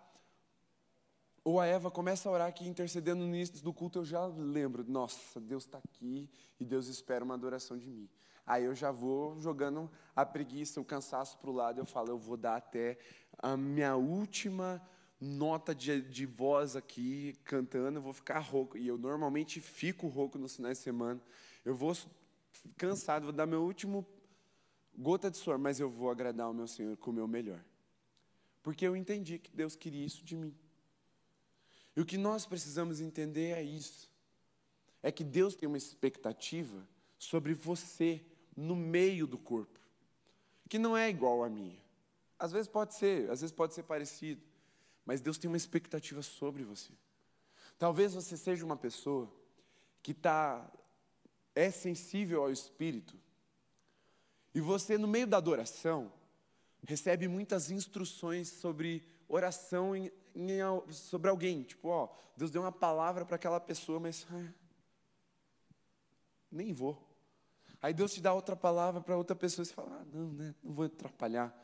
[1.44, 4.84] Ou a Eva começa a orar aqui, intercedendo no início do culto, eu já lembro,
[4.88, 6.30] nossa, Deus está aqui
[6.60, 8.08] e Deus espera uma adoração de mim.
[8.46, 12.18] Aí eu já vou jogando a preguiça, o cansaço para o lado, eu falo, eu
[12.18, 12.96] vou dar até
[13.38, 14.80] a minha última
[15.22, 18.76] nota de, de voz aqui cantando, eu vou ficar rouco.
[18.76, 21.20] E eu normalmente fico rouco nos finais de semana.
[21.64, 21.96] Eu vou
[22.76, 24.04] cansado, vou dar meu último
[24.98, 27.62] gota de suor, mas eu vou agradar o meu Senhor com o meu melhor.
[28.64, 30.54] Porque eu entendi que Deus queria isso de mim.
[31.96, 34.10] E o que nós precisamos entender é isso.
[35.02, 38.20] É que Deus tem uma expectativa sobre você
[38.56, 39.78] no meio do corpo,
[40.68, 41.80] que não é igual à minha.
[42.38, 44.42] Às vezes pode ser, às vezes pode ser parecido.
[45.04, 46.92] Mas Deus tem uma expectativa sobre você.
[47.78, 49.32] Talvez você seja uma pessoa
[50.02, 50.70] que tá,
[51.54, 53.18] é sensível ao Espírito,
[54.54, 56.12] e você, no meio da adoração,
[56.86, 60.58] recebe muitas instruções sobre oração em, em,
[60.92, 61.62] sobre alguém.
[61.62, 64.52] Tipo, ó, Deus deu uma palavra para aquela pessoa, mas ah,
[66.50, 67.02] nem vou.
[67.80, 70.54] Aí Deus te dá outra palavra para outra pessoa e você fala, ah, não, né,
[70.62, 71.56] não vou atrapalhar.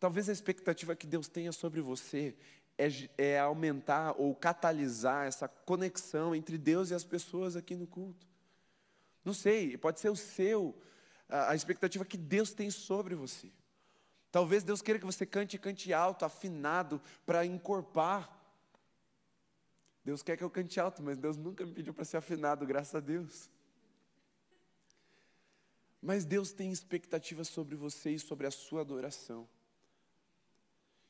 [0.00, 2.36] Talvez a expectativa que Deus tenha sobre você
[2.76, 8.26] é, é aumentar ou catalisar essa conexão entre Deus e as pessoas aqui no culto.
[9.24, 10.76] Não sei, pode ser o seu,
[11.28, 13.50] a, a expectativa que Deus tem sobre você.
[14.30, 18.28] Talvez Deus queira que você cante cante alto, afinado, para encorpar.
[20.04, 22.94] Deus quer que eu cante alto, mas Deus nunca me pediu para ser afinado, graças
[22.94, 23.48] a Deus.
[26.02, 29.48] Mas Deus tem expectativas sobre você e sobre a sua adoração.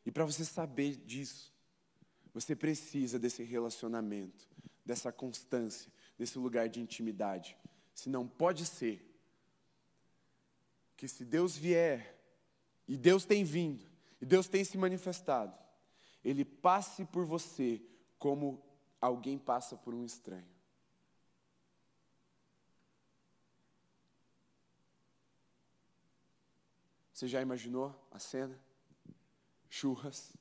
[0.04, 1.53] E para você saber disso,
[2.34, 4.46] Você precisa desse relacionamento,
[4.84, 7.56] dessa constância, desse lugar de intimidade.
[7.94, 9.08] Se não pode ser
[10.96, 12.12] que se Deus vier,
[12.86, 13.86] e Deus tem vindo,
[14.20, 15.56] e Deus tem se manifestado,
[16.24, 17.80] Ele passe por você
[18.18, 18.60] como
[19.00, 20.52] alguém passa por um estranho.
[27.12, 28.58] Você já imaginou a cena?
[29.70, 30.32] Churras,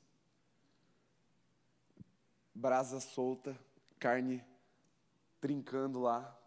[2.54, 3.58] brasa solta,
[3.98, 4.44] carne
[5.40, 6.38] trincando lá.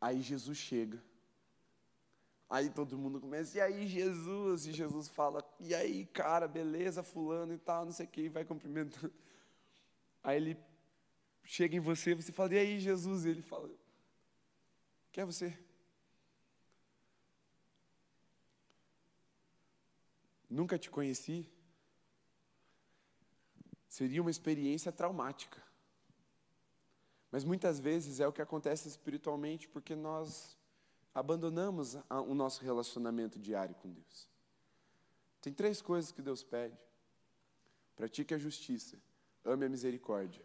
[0.00, 1.02] Aí Jesus chega.
[2.48, 4.66] Aí todo mundo começa, e aí Jesus?
[4.66, 8.28] E Jesus fala, e aí cara, beleza, fulano e tal, não sei o que, e
[8.30, 9.12] vai cumprimentando.
[10.22, 10.56] Aí ele
[11.44, 13.26] chega em você, você fala, e aí Jesus?
[13.26, 13.68] E ele fala,
[15.12, 15.58] quem é você?
[20.48, 21.46] Nunca te conheci.
[23.88, 25.62] Seria uma experiência traumática.
[27.30, 30.56] Mas muitas vezes é o que acontece espiritualmente porque nós
[31.14, 34.28] abandonamos o nosso relacionamento diário com Deus.
[35.40, 36.78] Tem três coisas que Deus pede:
[37.96, 38.98] pratique a justiça,
[39.44, 40.44] ame a misericórdia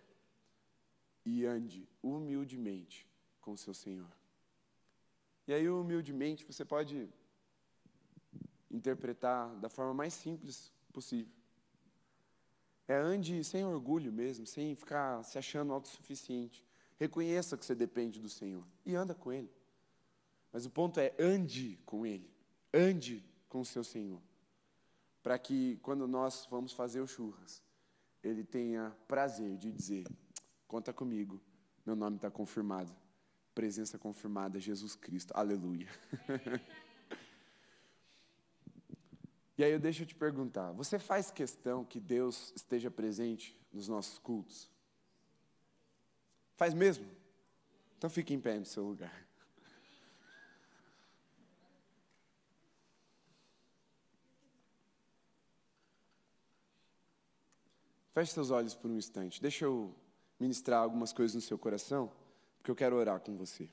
[1.26, 3.08] e ande humildemente
[3.39, 4.12] com o seu Senhor.
[5.48, 7.10] E aí, humildemente, você pode
[8.72, 11.43] interpretar da forma mais simples possível.
[12.88, 16.64] É ande sem orgulho mesmo, sem ficar se achando autossuficiente.
[17.00, 19.52] Reconheça que você depende do Senhor e anda com Ele.
[20.52, 22.30] Mas o ponto é ande com Ele,
[22.74, 24.22] ande com o seu Senhor,
[25.22, 27.62] para que quando nós vamos fazer o churras,
[28.24, 30.06] Ele tenha prazer de dizer:
[30.68, 31.42] conta comigo,
[31.86, 32.96] meu nome está confirmado,
[33.56, 35.88] presença confirmada, Jesus Cristo, aleluia.
[39.58, 43.88] E aí eu deixo eu te perguntar: você faz questão que Deus esteja presente nos
[43.88, 44.70] nossos cultos?
[46.56, 47.06] Faz mesmo?
[47.97, 49.24] Então fique em pé no seu lugar.
[58.14, 59.41] Feche seus olhos por um instante.
[59.41, 59.95] Deixa eu
[60.39, 62.12] ministrar algumas coisas no seu coração,
[62.58, 63.68] porque eu quero orar com você.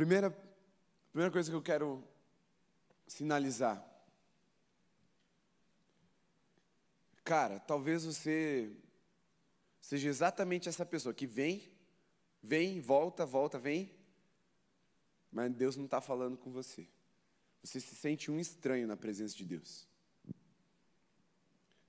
[0.00, 0.30] Primeira,
[1.12, 2.02] primeira coisa que eu quero
[3.06, 3.86] sinalizar.
[7.22, 8.74] Cara, talvez você
[9.78, 11.70] seja exatamente essa pessoa que vem,
[12.42, 13.94] vem, volta, volta, vem,
[15.30, 16.88] mas Deus não está falando com você.
[17.62, 19.86] Você se sente um estranho na presença de Deus.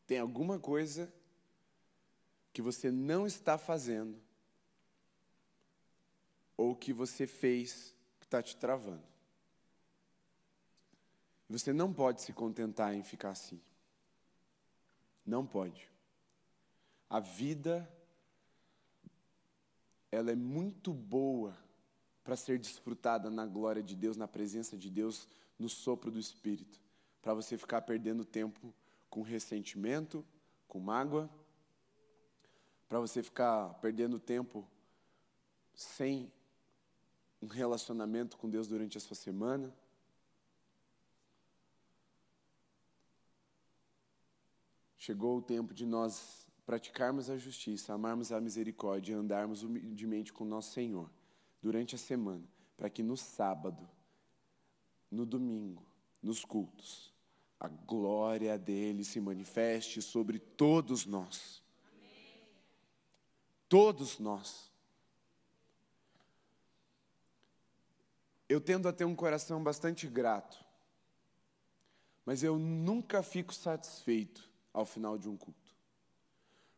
[0.06, 1.10] Tem alguma coisa
[2.52, 4.22] que você não está fazendo,
[6.58, 7.96] ou que você fez
[8.32, 9.04] está te travando.
[11.50, 13.60] Você não pode se contentar em ficar assim.
[15.26, 15.90] Não pode.
[17.10, 17.92] A vida,
[20.10, 21.54] ela é muito boa
[22.24, 25.28] para ser desfrutada na glória de Deus, na presença de Deus,
[25.60, 26.80] no sopro do Espírito.
[27.22, 28.74] Para você ficar perdendo tempo
[29.10, 30.26] com ressentimento,
[30.70, 31.30] com mágoa,
[32.88, 34.66] para você ficar perdendo tempo
[35.76, 36.32] sem
[37.42, 39.74] um relacionamento com Deus durante a sua semana.
[44.98, 50.46] Chegou o tempo de nós praticarmos a justiça, amarmos a misericórdia e andarmos humildemente com
[50.46, 51.10] nosso Senhor
[51.62, 52.44] durante a semana,
[52.78, 53.90] para que no sábado,
[55.10, 55.84] no domingo,
[56.22, 57.12] nos cultos,
[57.60, 61.64] a glória dele se manifeste sobre todos nós.
[61.92, 62.48] Amém.
[63.68, 64.71] Todos nós.
[68.52, 70.64] Eu tendo a ter um coração bastante grato,
[72.26, 75.74] mas eu nunca fico satisfeito ao final de um culto,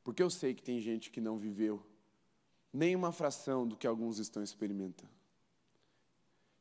[0.04, 1.84] porque eu sei que tem gente que não viveu
[2.72, 5.12] nem uma fração do que alguns estão experimentando.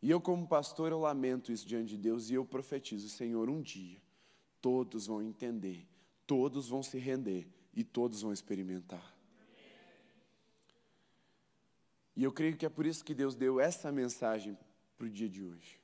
[0.00, 3.60] E eu, como pastor, eu lamento isso diante de Deus e eu profetizo: Senhor, um
[3.60, 4.00] dia
[4.60, 5.86] todos vão entender,
[6.26, 9.14] todos vão se render e todos vão experimentar.
[12.16, 14.58] E eu creio que é por isso que Deus deu essa mensagem
[15.02, 15.80] para o dia de hoje.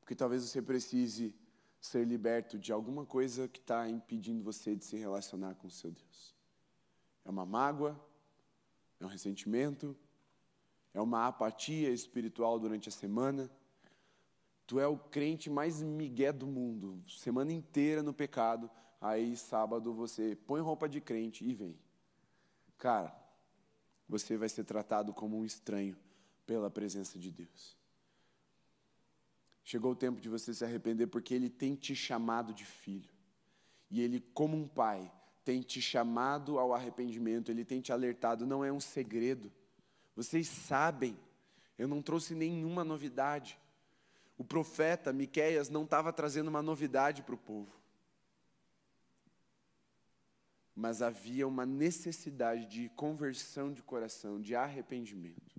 [0.00, 1.34] Porque talvez você precise
[1.78, 5.90] ser liberto de alguma coisa que está impedindo você de se relacionar com o seu
[5.90, 6.34] Deus.
[7.26, 8.02] É uma mágoa,
[8.98, 9.94] é um ressentimento,
[10.94, 13.50] é uma apatia espiritual durante a semana.
[14.66, 20.34] Tu é o crente mais migué do mundo, semana inteira no pecado, aí sábado você
[20.34, 21.78] põe roupa de crente e vem.
[22.78, 23.14] Cara,
[24.08, 25.94] você vai ser tratado como um estranho
[26.48, 27.76] pela presença de Deus.
[29.62, 33.10] Chegou o tempo de você se arrepender porque Ele tem te chamado de filho.
[33.90, 35.12] E Ele, como um pai,
[35.44, 39.52] tem te chamado ao arrependimento, Ele tem te alertado, não é um segredo.
[40.16, 41.18] Vocês sabem,
[41.76, 43.58] eu não trouxe nenhuma novidade.
[44.38, 47.78] O profeta Miqueias não estava trazendo uma novidade para o povo.
[50.74, 55.57] Mas havia uma necessidade de conversão de coração, de arrependimento.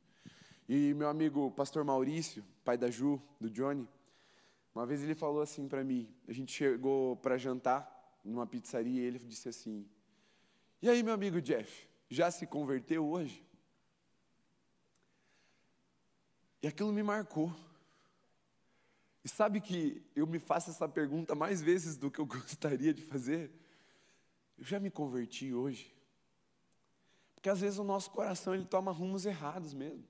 [0.71, 3.89] E meu amigo pastor Maurício, pai da Ju, do Johnny,
[4.75, 9.03] uma vez ele falou assim para mim, a gente chegou para jantar numa pizzaria e
[9.03, 9.89] ele disse assim:
[10.79, 13.43] E aí, meu amigo Jeff, já se converteu hoje?
[16.61, 17.51] E aquilo me marcou.
[19.25, 23.01] E sabe que eu me faço essa pergunta mais vezes do que eu gostaria de
[23.01, 23.51] fazer?
[24.55, 25.91] Eu já me converti hoje?
[27.33, 30.07] Porque às vezes o nosso coração ele toma rumos errados mesmo.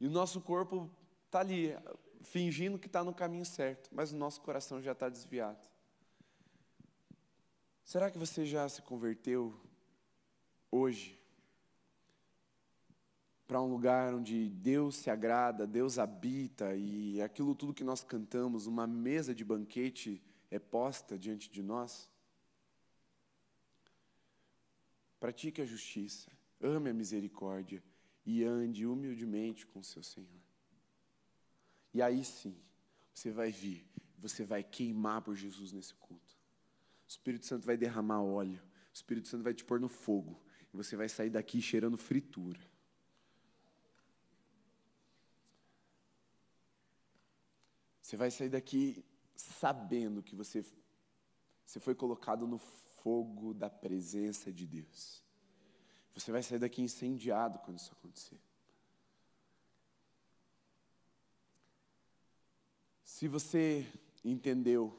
[0.00, 0.90] E o nosso corpo
[1.26, 1.74] está ali,
[2.22, 5.68] fingindo que está no caminho certo, mas o nosso coração já está desviado.
[7.84, 9.58] Será que você já se converteu
[10.70, 11.18] hoje
[13.46, 18.66] para um lugar onde Deus se agrada, Deus habita e aquilo tudo que nós cantamos,
[18.66, 22.08] uma mesa de banquete é posta diante de nós?
[25.18, 26.30] Pratique a justiça,
[26.60, 27.82] ame a misericórdia
[28.30, 30.28] e ande humildemente com o seu Senhor.
[31.94, 32.54] E aí sim,
[33.14, 36.36] você vai vir, você vai queimar por Jesus nesse culto.
[37.06, 40.38] O Espírito Santo vai derramar óleo, o Espírito Santo vai te pôr no fogo,
[40.74, 42.60] e você vai sair daqui cheirando fritura.
[48.02, 49.02] Você vai sair daqui
[49.34, 50.62] sabendo que você,
[51.64, 55.26] você foi colocado no fogo da presença de Deus.
[56.18, 58.38] Você vai sair daqui incendiado quando isso acontecer.
[63.04, 63.86] Se você
[64.24, 64.98] entendeu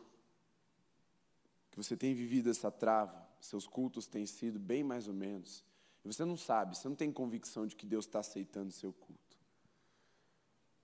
[1.70, 5.64] que você tem vivido essa trava, seus cultos têm sido bem mais ou menos,
[6.04, 9.38] e você não sabe, você não tem convicção de que Deus está aceitando seu culto,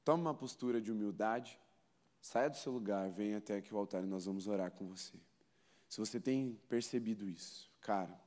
[0.04, 1.58] tome uma postura de humildade,
[2.22, 5.18] saia do seu lugar, venha até aqui o altar e nós vamos orar com você.
[5.88, 8.25] Se você tem percebido isso, cara,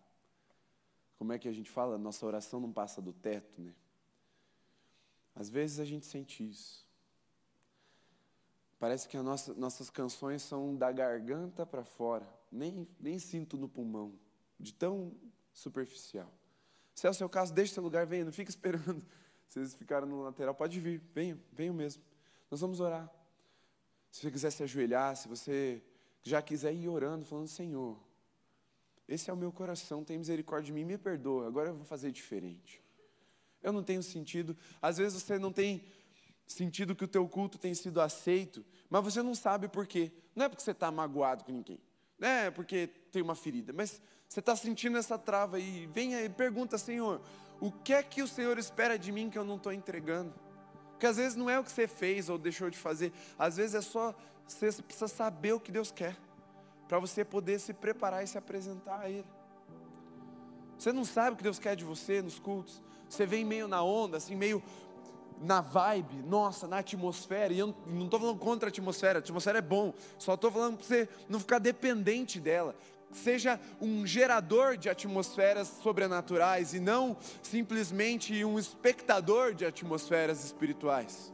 [1.18, 1.98] como é que a gente fala?
[1.98, 3.74] Nossa oração não passa do teto, né?
[5.34, 6.86] Às vezes a gente sente isso.
[8.78, 13.68] Parece que as nossa, nossas canções são da garganta para fora, nem, nem sinto no
[13.68, 14.16] pulmão,
[14.58, 15.12] de tão
[15.52, 16.32] superficial.
[16.94, 19.04] Se é o seu caso, deixe seu lugar, venha, não fique esperando.
[19.48, 22.02] Vocês ficaram no lateral, pode vir, venham, venham mesmo.
[22.50, 23.12] Nós vamos orar.
[24.10, 25.82] Se você quiser se ajoelhar, se você
[26.22, 27.98] já quiser ir orando, falando, Senhor,
[29.08, 32.12] esse é o meu coração, tem misericórdia de mim, me perdoa, agora eu vou fazer
[32.12, 32.82] diferente.
[33.62, 35.82] Eu não tenho sentido, às vezes você não tem
[36.46, 40.12] sentido que o teu culto tem sido aceito, mas você não sabe por quê.
[40.34, 41.80] Não é porque você está magoado com ninguém,
[42.18, 46.26] não é porque tem uma ferida, mas você está sentindo essa trava e vem aí
[46.26, 47.22] e pergunta, Senhor,
[47.60, 50.34] o que é que o Senhor espera de mim que eu não estou entregando?
[50.90, 53.74] Porque às vezes não é o que você fez ou deixou de fazer, às vezes
[53.74, 54.14] é só
[54.46, 56.16] você precisa saber o que Deus quer,
[56.88, 59.26] para você poder se preparar e se apresentar a Ele.
[60.78, 63.82] Você não sabe o que Deus quer de você nos cultos, você vem meio na
[63.82, 64.62] onda, assim, meio
[65.40, 69.58] na vibe, nossa, na atmosfera, e eu não estou falando contra a atmosfera, a atmosfera
[69.58, 72.74] é bom, só estou falando para você não ficar dependente dela,
[73.12, 81.32] seja um gerador de atmosferas sobrenaturais e não simplesmente um espectador de atmosferas espirituais.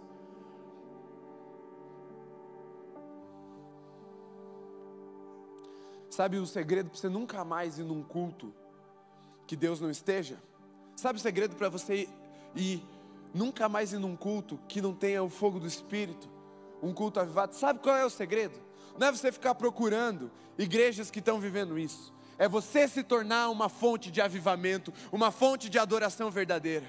[6.14, 8.54] Sabe o segredo para você nunca mais ir num culto
[9.48, 10.38] que Deus não esteja?
[10.94, 12.08] Sabe o segredo para você
[12.54, 12.86] ir
[13.34, 16.30] nunca mais ir num culto que não tenha o fogo do Espírito,
[16.80, 17.56] um culto avivado.
[17.56, 18.54] Sabe qual é o segredo?
[18.96, 23.68] Não é você ficar procurando igrejas que estão vivendo isso, é você se tornar uma
[23.68, 26.86] fonte de avivamento, uma fonte de adoração verdadeira.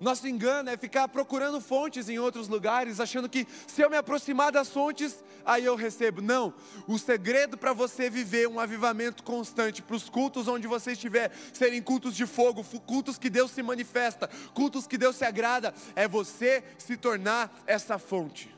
[0.00, 4.50] Nosso engano é ficar procurando fontes em outros lugares, achando que se eu me aproximar
[4.50, 6.22] das fontes, aí eu recebo.
[6.22, 6.54] Não,
[6.88, 11.82] o segredo para você viver um avivamento constante, para os cultos onde você estiver, serem
[11.82, 16.64] cultos de fogo, cultos que Deus se manifesta, cultos que Deus se agrada, é você
[16.78, 18.54] se tornar essa fonte.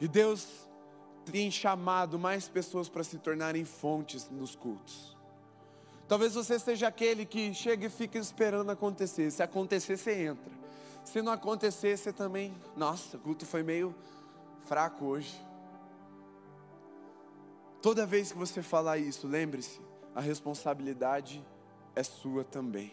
[0.00, 0.48] E Deus
[1.30, 5.19] tem chamado mais pessoas para se tornarem fontes nos cultos.
[6.10, 9.30] Talvez você seja aquele que chega e fica esperando acontecer.
[9.30, 10.50] Se acontecer, você entra.
[11.04, 12.52] Se não acontecer, você também.
[12.76, 13.94] Nossa, o culto foi meio
[14.62, 15.40] fraco hoje.
[17.80, 19.80] Toda vez que você falar isso, lembre-se:
[20.12, 21.46] a responsabilidade
[21.94, 22.92] é sua também.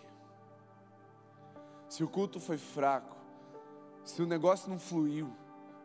[1.89, 3.17] Se o culto foi fraco,
[4.05, 5.27] se o negócio não fluiu,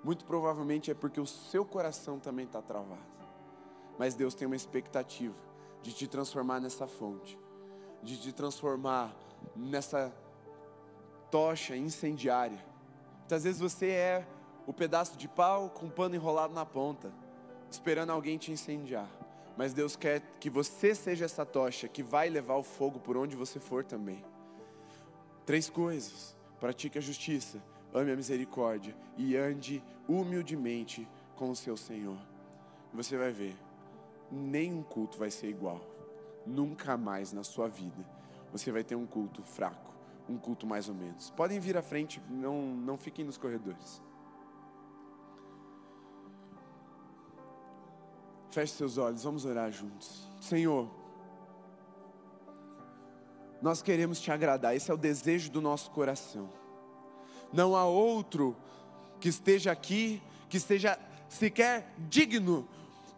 [0.04, 3.00] muito provavelmente é porque o seu coração também está travado.
[3.98, 5.51] Mas Deus tem uma expectativa
[5.82, 7.38] de te transformar nessa fonte,
[8.02, 9.14] de te transformar
[9.56, 10.12] nessa
[11.30, 12.64] tocha incendiária.
[13.20, 14.26] Muitas vezes você é
[14.66, 17.12] o pedaço de pau com pano enrolado na ponta,
[17.70, 19.08] esperando alguém te incendiar.
[19.56, 23.36] Mas Deus quer que você seja essa tocha que vai levar o fogo por onde
[23.36, 24.24] você for também.
[25.44, 27.62] Três coisas: pratique a justiça,
[27.92, 32.18] ame a misericórdia e ande humildemente com o seu Senhor.
[32.94, 33.56] Você vai ver,
[34.32, 35.80] nenhum culto vai ser igual.
[36.46, 38.04] Nunca mais na sua vida
[38.50, 39.94] você vai ter um culto fraco,
[40.28, 41.30] um culto mais ou menos.
[41.30, 44.02] Podem vir à frente, não, não fiquem nos corredores.
[48.50, 50.28] Feche seus olhos, vamos orar juntos.
[50.40, 50.90] Senhor,
[53.62, 56.50] nós queremos te agradar, esse é o desejo do nosso coração.
[57.52, 58.56] Não há outro
[59.20, 62.68] que esteja aqui, que seja sequer digno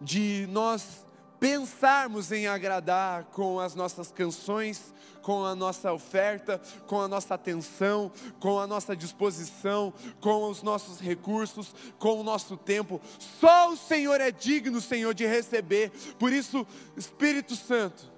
[0.04, 1.04] de nós
[1.40, 8.12] pensarmos em agradar com as nossas canções, com a nossa oferta, com a nossa atenção,
[8.38, 13.00] com a nossa disposição, com os nossos recursos, com o nosso tempo.
[13.40, 15.90] Só o Senhor é digno, Senhor, de receber.
[16.18, 18.10] Por isso, Espírito Santo,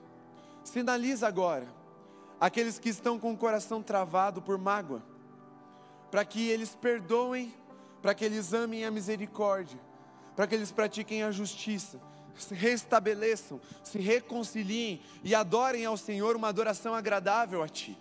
[0.64, 1.66] sinaliza agora
[2.40, 5.02] aqueles que estão com o coração travado por mágoa,
[6.10, 7.54] para que eles perdoem,
[8.02, 9.80] para que eles amem a misericórdia,
[10.36, 11.98] para que eles pratiquem a justiça
[12.42, 17.98] se restabeleçam, se reconciliem e adorem ao Senhor uma adoração agradável a Ti.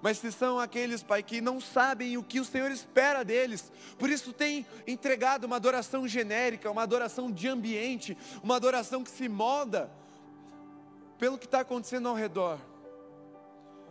[0.00, 4.08] Mas se são aqueles, Pai, que não sabem o que o Senhor espera deles, por
[4.08, 9.90] isso tem entregado uma adoração genérica, uma adoração de ambiente, uma adoração que se molda
[11.18, 12.60] pelo que está acontecendo ao redor.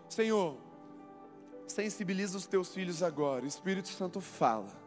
[0.07, 0.57] Senhor,
[1.67, 4.86] sensibiliza os teus filhos agora, o Espírito Santo fala.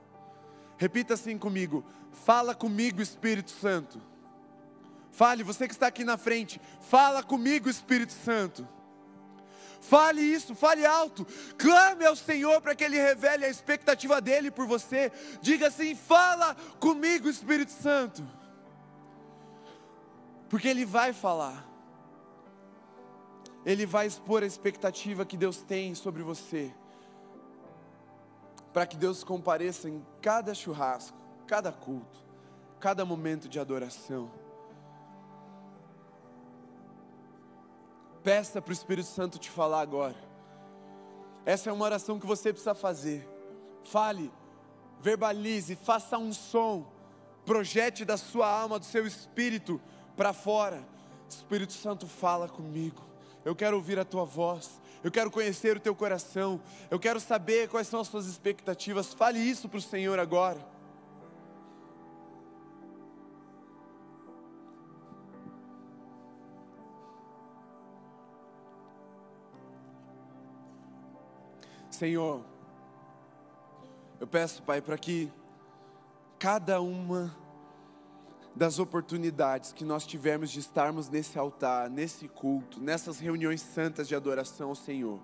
[0.81, 1.85] Repita assim comigo:
[2.25, 4.01] fala comigo, Espírito Santo.
[5.13, 8.67] Fale, você que está aqui na frente, fala comigo, Espírito Santo.
[9.83, 11.27] Fale isso, fale alto,
[11.59, 15.13] clame ao Senhor para que Ele revele a expectativa dele por você.
[15.43, 18.27] Diga assim: fala comigo, Espírito Santo,
[20.49, 21.69] porque Ele vai falar,
[23.67, 26.73] Ele vai expor a expectativa que Deus tem sobre você,
[28.73, 31.17] para que Deus compareça em cada churrasco,
[31.47, 32.19] cada culto,
[32.79, 34.31] cada momento de adoração.
[38.23, 40.17] Peça para o Espírito Santo te falar agora.
[41.45, 43.27] Essa é uma oração que você precisa fazer.
[43.83, 44.31] Fale,
[45.01, 46.87] verbalize, faça um som,
[47.47, 49.81] projete da sua alma, do seu espírito
[50.17, 50.85] para fora.
[51.29, 53.03] Espírito Santo, fala comigo.
[53.45, 54.81] Eu quero ouvir a tua voz.
[55.03, 56.61] Eu quero conhecer o teu coração.
[56.91, 59.15] Eu quero saber quais são as suas expectativas.
[59.15, 60.61] Fale isso para o Senhor agora.
[71.91, 72.43] Senhor,
[74.19, 75.31] eu peço, Pai, para que
[76.39, 77.35] cada uma
[78.55, 84.15] das oportunidades que nós tivermos de estarmos nesse altar, nesse culto, nessas reuniões santas de
[84.15, 85.21] adoração ao Senhor,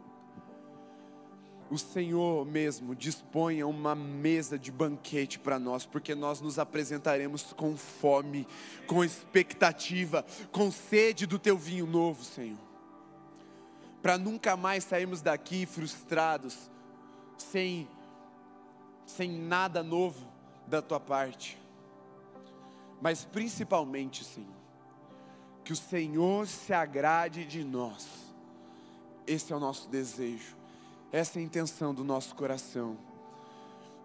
[1.68, 7.76] o Senhor mesmo disponha uma mesa de banquete para nós, porque nós nos apresentaremos com
[7.76, 8.46] fome,
[8.86, 12.66] com expectativa, com sede do teu vinho novo, Senhor
[14.06, 16.70] para nunca mais sairmos daqui frustrados,
[17.36, 17.88] sem,
[19.04, 20.24] sem nada novo
[20.64, 21.58] da tua parte.
[23.00, 24.56] Mas principalmente, Senhor,
[25.64, 28.34] que o Senhor se agrade de nós.
[29.26, 30.56] Esse é o nosso desejo,
[31.10, 32.96] essa é a intenção do nosso coração.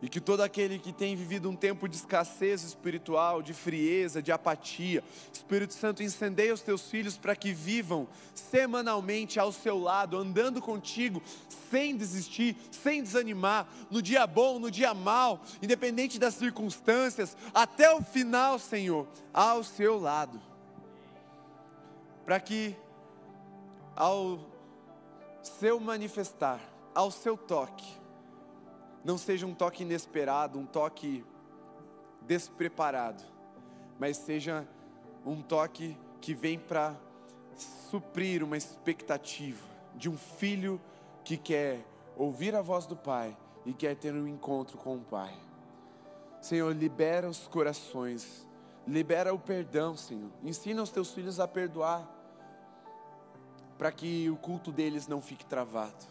[0.02, 4.32] E que todo aquele que tem vivido um tempo de escassez espiritual, de frieza, de
[4.32, 10.60] apatia, Espírito Santo incendeia os teus filhos para que vivam semanalmente ao seu lado, andando
[10.60, 11.22] contigo,
[11.70, 18.02] sem desistir, sem desanimar, no dia bom, no dia mal, independente das circunstâncias, até o
[18.02, 20.42] final, Senhor, ao seu lado.
[22.26, 22.76] Para que
[23.96, 24.40] ao
[25.44, 26.60] seu manifestar,
[26.96, 28.01] ao seu toque,
[29.04, 31.26] não seja um toque inesperado, um toque
[32.22, 33.24] despreparado,
[34.00, 34.68] mas seja
[35.26, 36.96] um toque que vem para
[37.90, 40.80] suprir uma expectativa de um filho
[41.24, 41.86] que quer
[42.16, 43.36] ouvir a voz do Pai
[43.66, 45.34] e quer ter um encontro com o Pai.
[46.42, 48.48] Senhor, libera os corações,
[48.88, 50.32] libera o perdão, Senhor.
[50.44, 52.08] Ensina os teus filhos a perdoar.
[53.78, 56.06] para que o culto deles não fique travado.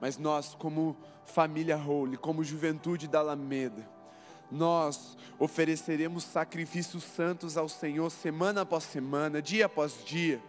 [0.00, 3.88] Mas nós, como família Holy, como juventude da Alameda,
[4.50, 10.40] nós ofereceremos sacrifícios santos ao Senhor semana após semana, dia após dia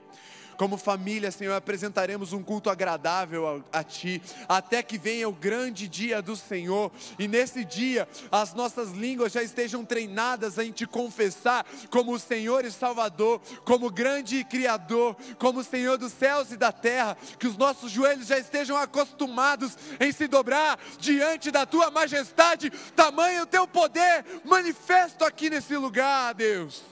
[0.59, 5.87] como família, Senhor, apresentaremos um culto agradável a, a, Ti, até que venha o grande
[5.87, 11.65] dia do Senhor, e nesse dia as nossas línguas já estejam treinadas em Te confessar
[11.89, 17.15] como o Senhor e Salvador, como grande Criador, como Senhor dos céus e da terra,
[17.39, 23.45] que os nossos joelhos já estejam acostumados em se dobrar diante da Tua majestade, tamanho
[23.45, 26.83] Teu poder manifesto aqui nesse lugar, Deus.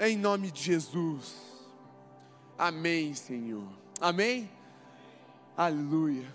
[0.00, 1.51] Em nome de Jesus.
[2.58, 3.66] Amém, Senhor.
[4.00, 4.50] Amém?
[5.56, 6.32] Aleluia.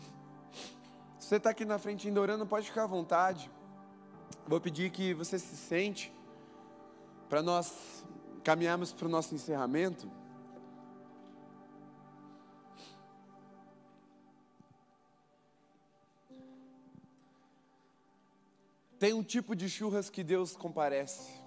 [1.20, 3.50] Se você está aqui na frente ainda orando, pode ficar à vontade.
[4.48, 6.12] Vou pedir que você se sente
[7.30, 8.04] para nós
[8.44, 10.10] caminharmos para o nosso encerramento.
[18.98, 21.47] Tem um tipo de churras que Deus comparece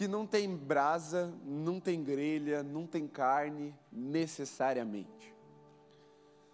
[0.00, 5.36] que não tem brasa, não tem grelha, não tem carne necessariamente.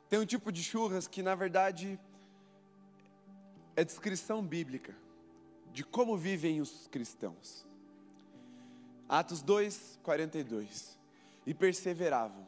[0.08, 1.96] Tem um tipo de churras que, na verdade,
[3.76, 4.96] é descrição bíblica
[5.72, 7.64] de como vivem os cristãos.
[9.08, 10.98] Atos 2, 42.
[11.46, 12.44] E perseveravam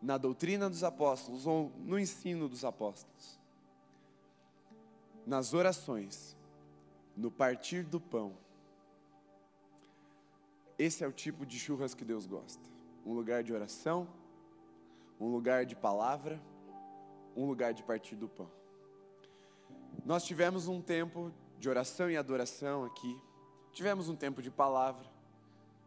[0.00, 3.36] na doutrina dos apóstolos, ou no ensino dos apóstolos,
[5.26, 6.36] nas orações,
[7.16, 8.45] no partir do pão
[10.78, 12.62] esse é o tipo de churras que Deus gosta.
[13.04, 14.08] Um lugar de oração,
[15.18, 16.40] um lugar de palavra,
[17.34, 18.50] um lugar de partir do pão.
[20.04, 23.20] Nós tivemos um tempo de oração e adoração aqui.
[23.72, 25.06] Tivemos um tempo de palavra.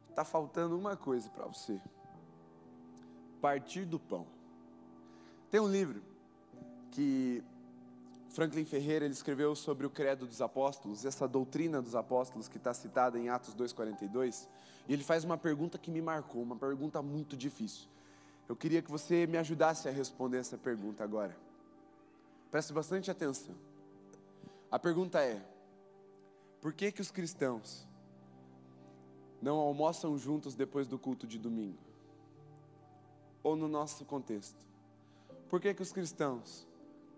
[0.09, 1.79] Está faltando uma coisa para você:
[3.39, 4.27] partir do pão.
[5.49, 6.01] Tem um livro
[6.91, 7.43] que
[8.29, 12.73] Franklin Ferreira ele escreveu sobre o credo dos apóstolos, essa doutrina dos apóstolos que está
[12.73, 14.47] citada em Atos 2,42,
[14.87, 17.87] e ele faz uma pergunta que me marcou, uma pergunta muito difícil.
[18.47, 21.35] Eu queria que você me ajudasse a responder essa pergunta agora.
[22.51, 23.55] Preste bastante atenção.
[24.71, 25.43] A pergunta é:
[26.61, 27.87] por que que os cristãos
[29.41, 31.77] não almoçam juntos depois do culto de domingo?
[33.41, 34.65] Ou no nosso contexto,
[35.47, 36.67] por que que os cristãos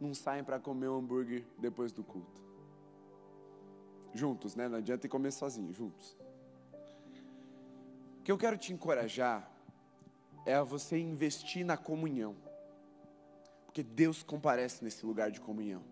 [0.01, 2.41] não saem para comer um hambúrguer depois do culto.
[4.13, 4.67] Juntos, né?
[4.67, 6.17] Não adianta comer sozinho, juntos.
[8.19, 9.49] O que eu quero te encorajar
[10.45, 12.35] é a você investir na comunhão.
[13.65, 15.83] Porque Deus comparece nesse lugar de comunhão.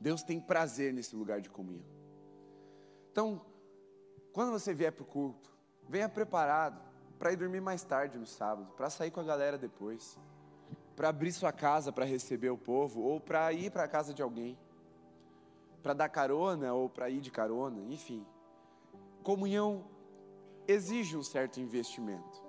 [0.00, 1.84] Deus tem prazer nesse lugar de comunhão.
[3.10, 3.44] Então,
[4.32, 5.52] quando você vier para o culto,
[5.88, 6.80] venha preparado
[7.18, 10.18] para ir dormir mais tarde no sábado, para sair com a galera depois
[10.94, 14.22] para abrir sua casa para receber o povo, ou para ir para a casa de
[14.22, 14.58] alguém,
[15.82, 18.24] para dar carona ou para ir de carona, enfim.
[19.22, 19.84] Comunhão
[20.66, 22.42] exige um certo investimento.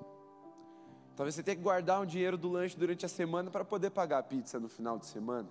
[1.16, 4.20] Talvez você tenha que guardar um dinheiro do lanche durante a semana para poder pagar
[4.20, 5.50] a pizza no final de semana.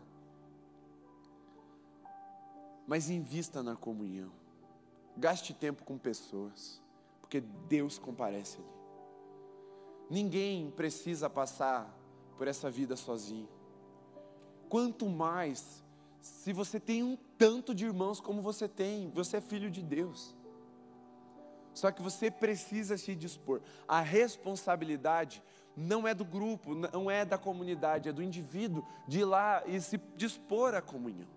[2.86, 4.32] Mas invista na comunhão.
[5.16, 6.82] Gaste tempo com pessoas,
[7.20, 8.82] porque Deus comparece ali.
[10.11, 12.01] Ninguém precisa passar
[12.43, 13.49] por essa vida sozinho.
[14.68, 15.80] Quanto mais,
[16.20, 20.34] se você tem um tanto de irmãos como você tem, você é filho de Deus.
[21.72, 23.61] Só que você precisa se dispor.
[23.86, 25.40] A responsabilidade
[25.76, 29.80] não é do grupo, não é da comunidade, é do indivíduo de ir lá e
[29.80, 31.28] se dispor à comunhão.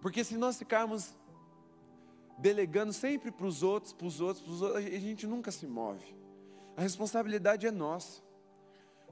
[0.00, 1.14] Porque se nós ficarmos
[2.38, 5.64] delegando sempre para os outros, para os outros, para os outros, a gente nunca se
[5.64, 6.12] move.
[6.76, 8.31] A responsabilidade é nossa.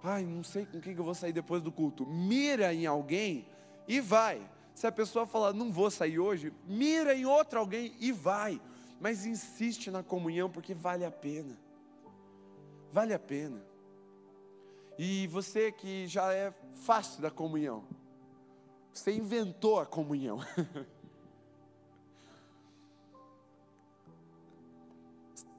[0.03, 2.07] Ai, não sei com quem que eu vou sair depois do culto.
[2.07, 3.46] Mira em alguém
[3.86, 4.40] e vai.
[4.74, 8.61] Se a pessoa falar, não vou sair hoje, mira em outro alguém e vai.
[8.98, 11.59] Mas insiste na comunhão porque vale a pena.
[12.92, 13.62] Vale a pena.
[14.98, 17.84] E você que já é fácil da comunhão,
[18.92, 20.40] você inventou a comunhão.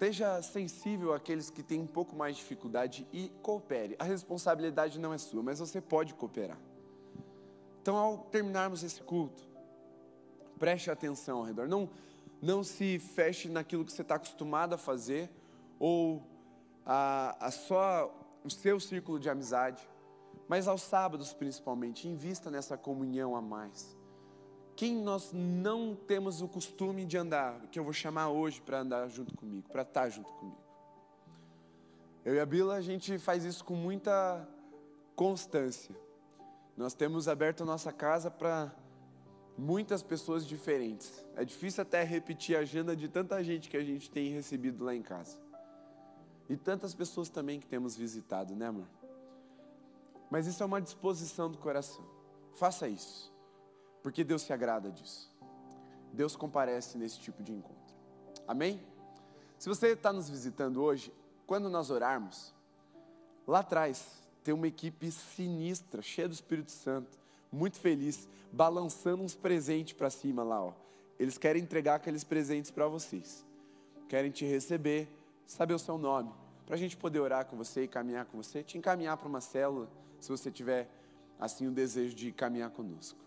[0.01, 3.95] Esteja sensível àqueles que têm um pouco mais de dificuldade e coopere.
[3.99, 6.57] A responsabilidade não é sua, mas você pode cooperar.
[7.79, 9.47] Então, ao terminarmos esse culto,
[10.57, 11.67] preste atenção ao redor.
[11.67, 11.87] Não,
[12.41, 15.29] não se feche naquilo que você está acostumado a fazer
[15.77, 16.23] ou
[16.83, 18.11] a, a só
[18.43, 19.87] o seu círculo de amizade,
[20.47, 23.95] mas aos sábados principalmente, invista nessa comunhão a mais.
[24.75, 29.07] Quem nós não temos o costume de andar, que eu vou chamar hoje para andar
[29.09, 30.57] junto comigo, para estar junto comigo.
[32.23, 34.47] Eu e a Bila, a gente faz isso com muita
[35.15, 35.95] constância.
[36.77, 38.73] Nós temos aberto a nossa casa para
[39.57, 41.25] muitas pessoas diferentes.
[41.35, 44.95] É difícil até repetir a agenda de tanta gente que a gente tem recebido lá
[44.95, 45.37] em casa.
[46.49, 48.87] E tantas pessoas também que temos visitado, né, amor?
[50.29, 52.03] Mas isso é uma disposição do coração.
[52.53, 53.30] Faça isso,
[54.01, 55.31] porque Deus se agrada disso.
[56.13, 57.95] Deus comparece nesse tipo de encontro.
[58.47, 58.81] Amém?
[59.57, 61.13] Se você está nos visitando hoje,
[61.45, 62.53] quando nós orarmos,
[63.47, 67.19] lá atrás tem uma equipe sinistra, cheia do Espírito Santo,
[67.51, 70.73] muito feliz, balançando uns presentes para cima lá, ó.
[71.19, 73.45] Eles querem entregar aqueles presentes para vocês.
[74.09, 75.07] Querem te receber,
[75.45, 76.31] saber o seu nome,
[76.65, 79.41] para a gente poder orar com você e caminhar com você, te encaminhar para uma
[79.41, 79.87] célula,
[80.19, 80.89] se você tiver
[81.39, 83.19] assim o desejo de caminhar conosco.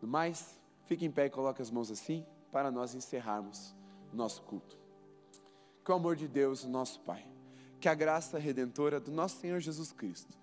[0.00, 3.74] No mais, fique em pé e coloque as mãos assim para nós encerrarmos
[4.12, 4.78] nosso culto.
[5.84, 7.26] Que o amor de Deus, nosso Pai,
[7.80, 10.36] que a graça redentora do nosso Senhor Jesus Cristo,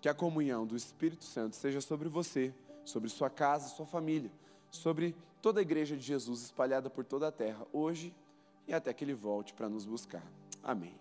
[0.00, 4.30] que a comunhão do Espírito Santo seja sobre você, sobre sua casa, sua família,
[4.70, 8.14] sobre toda a igreja de Jesus espalhada por toda a terra, hoje
[8.66, 10.22] e até que Ele volte para nos buscar.
[10.62, 10.94] Amém.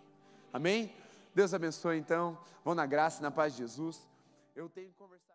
[0.52, 0.94] Amém?
[1.34, 2.38] Deus abençoe então.
[2.64, 4.08] Vão na graça e na paz de Jesus.
[4.56, 5.31] Eu tenho que conversar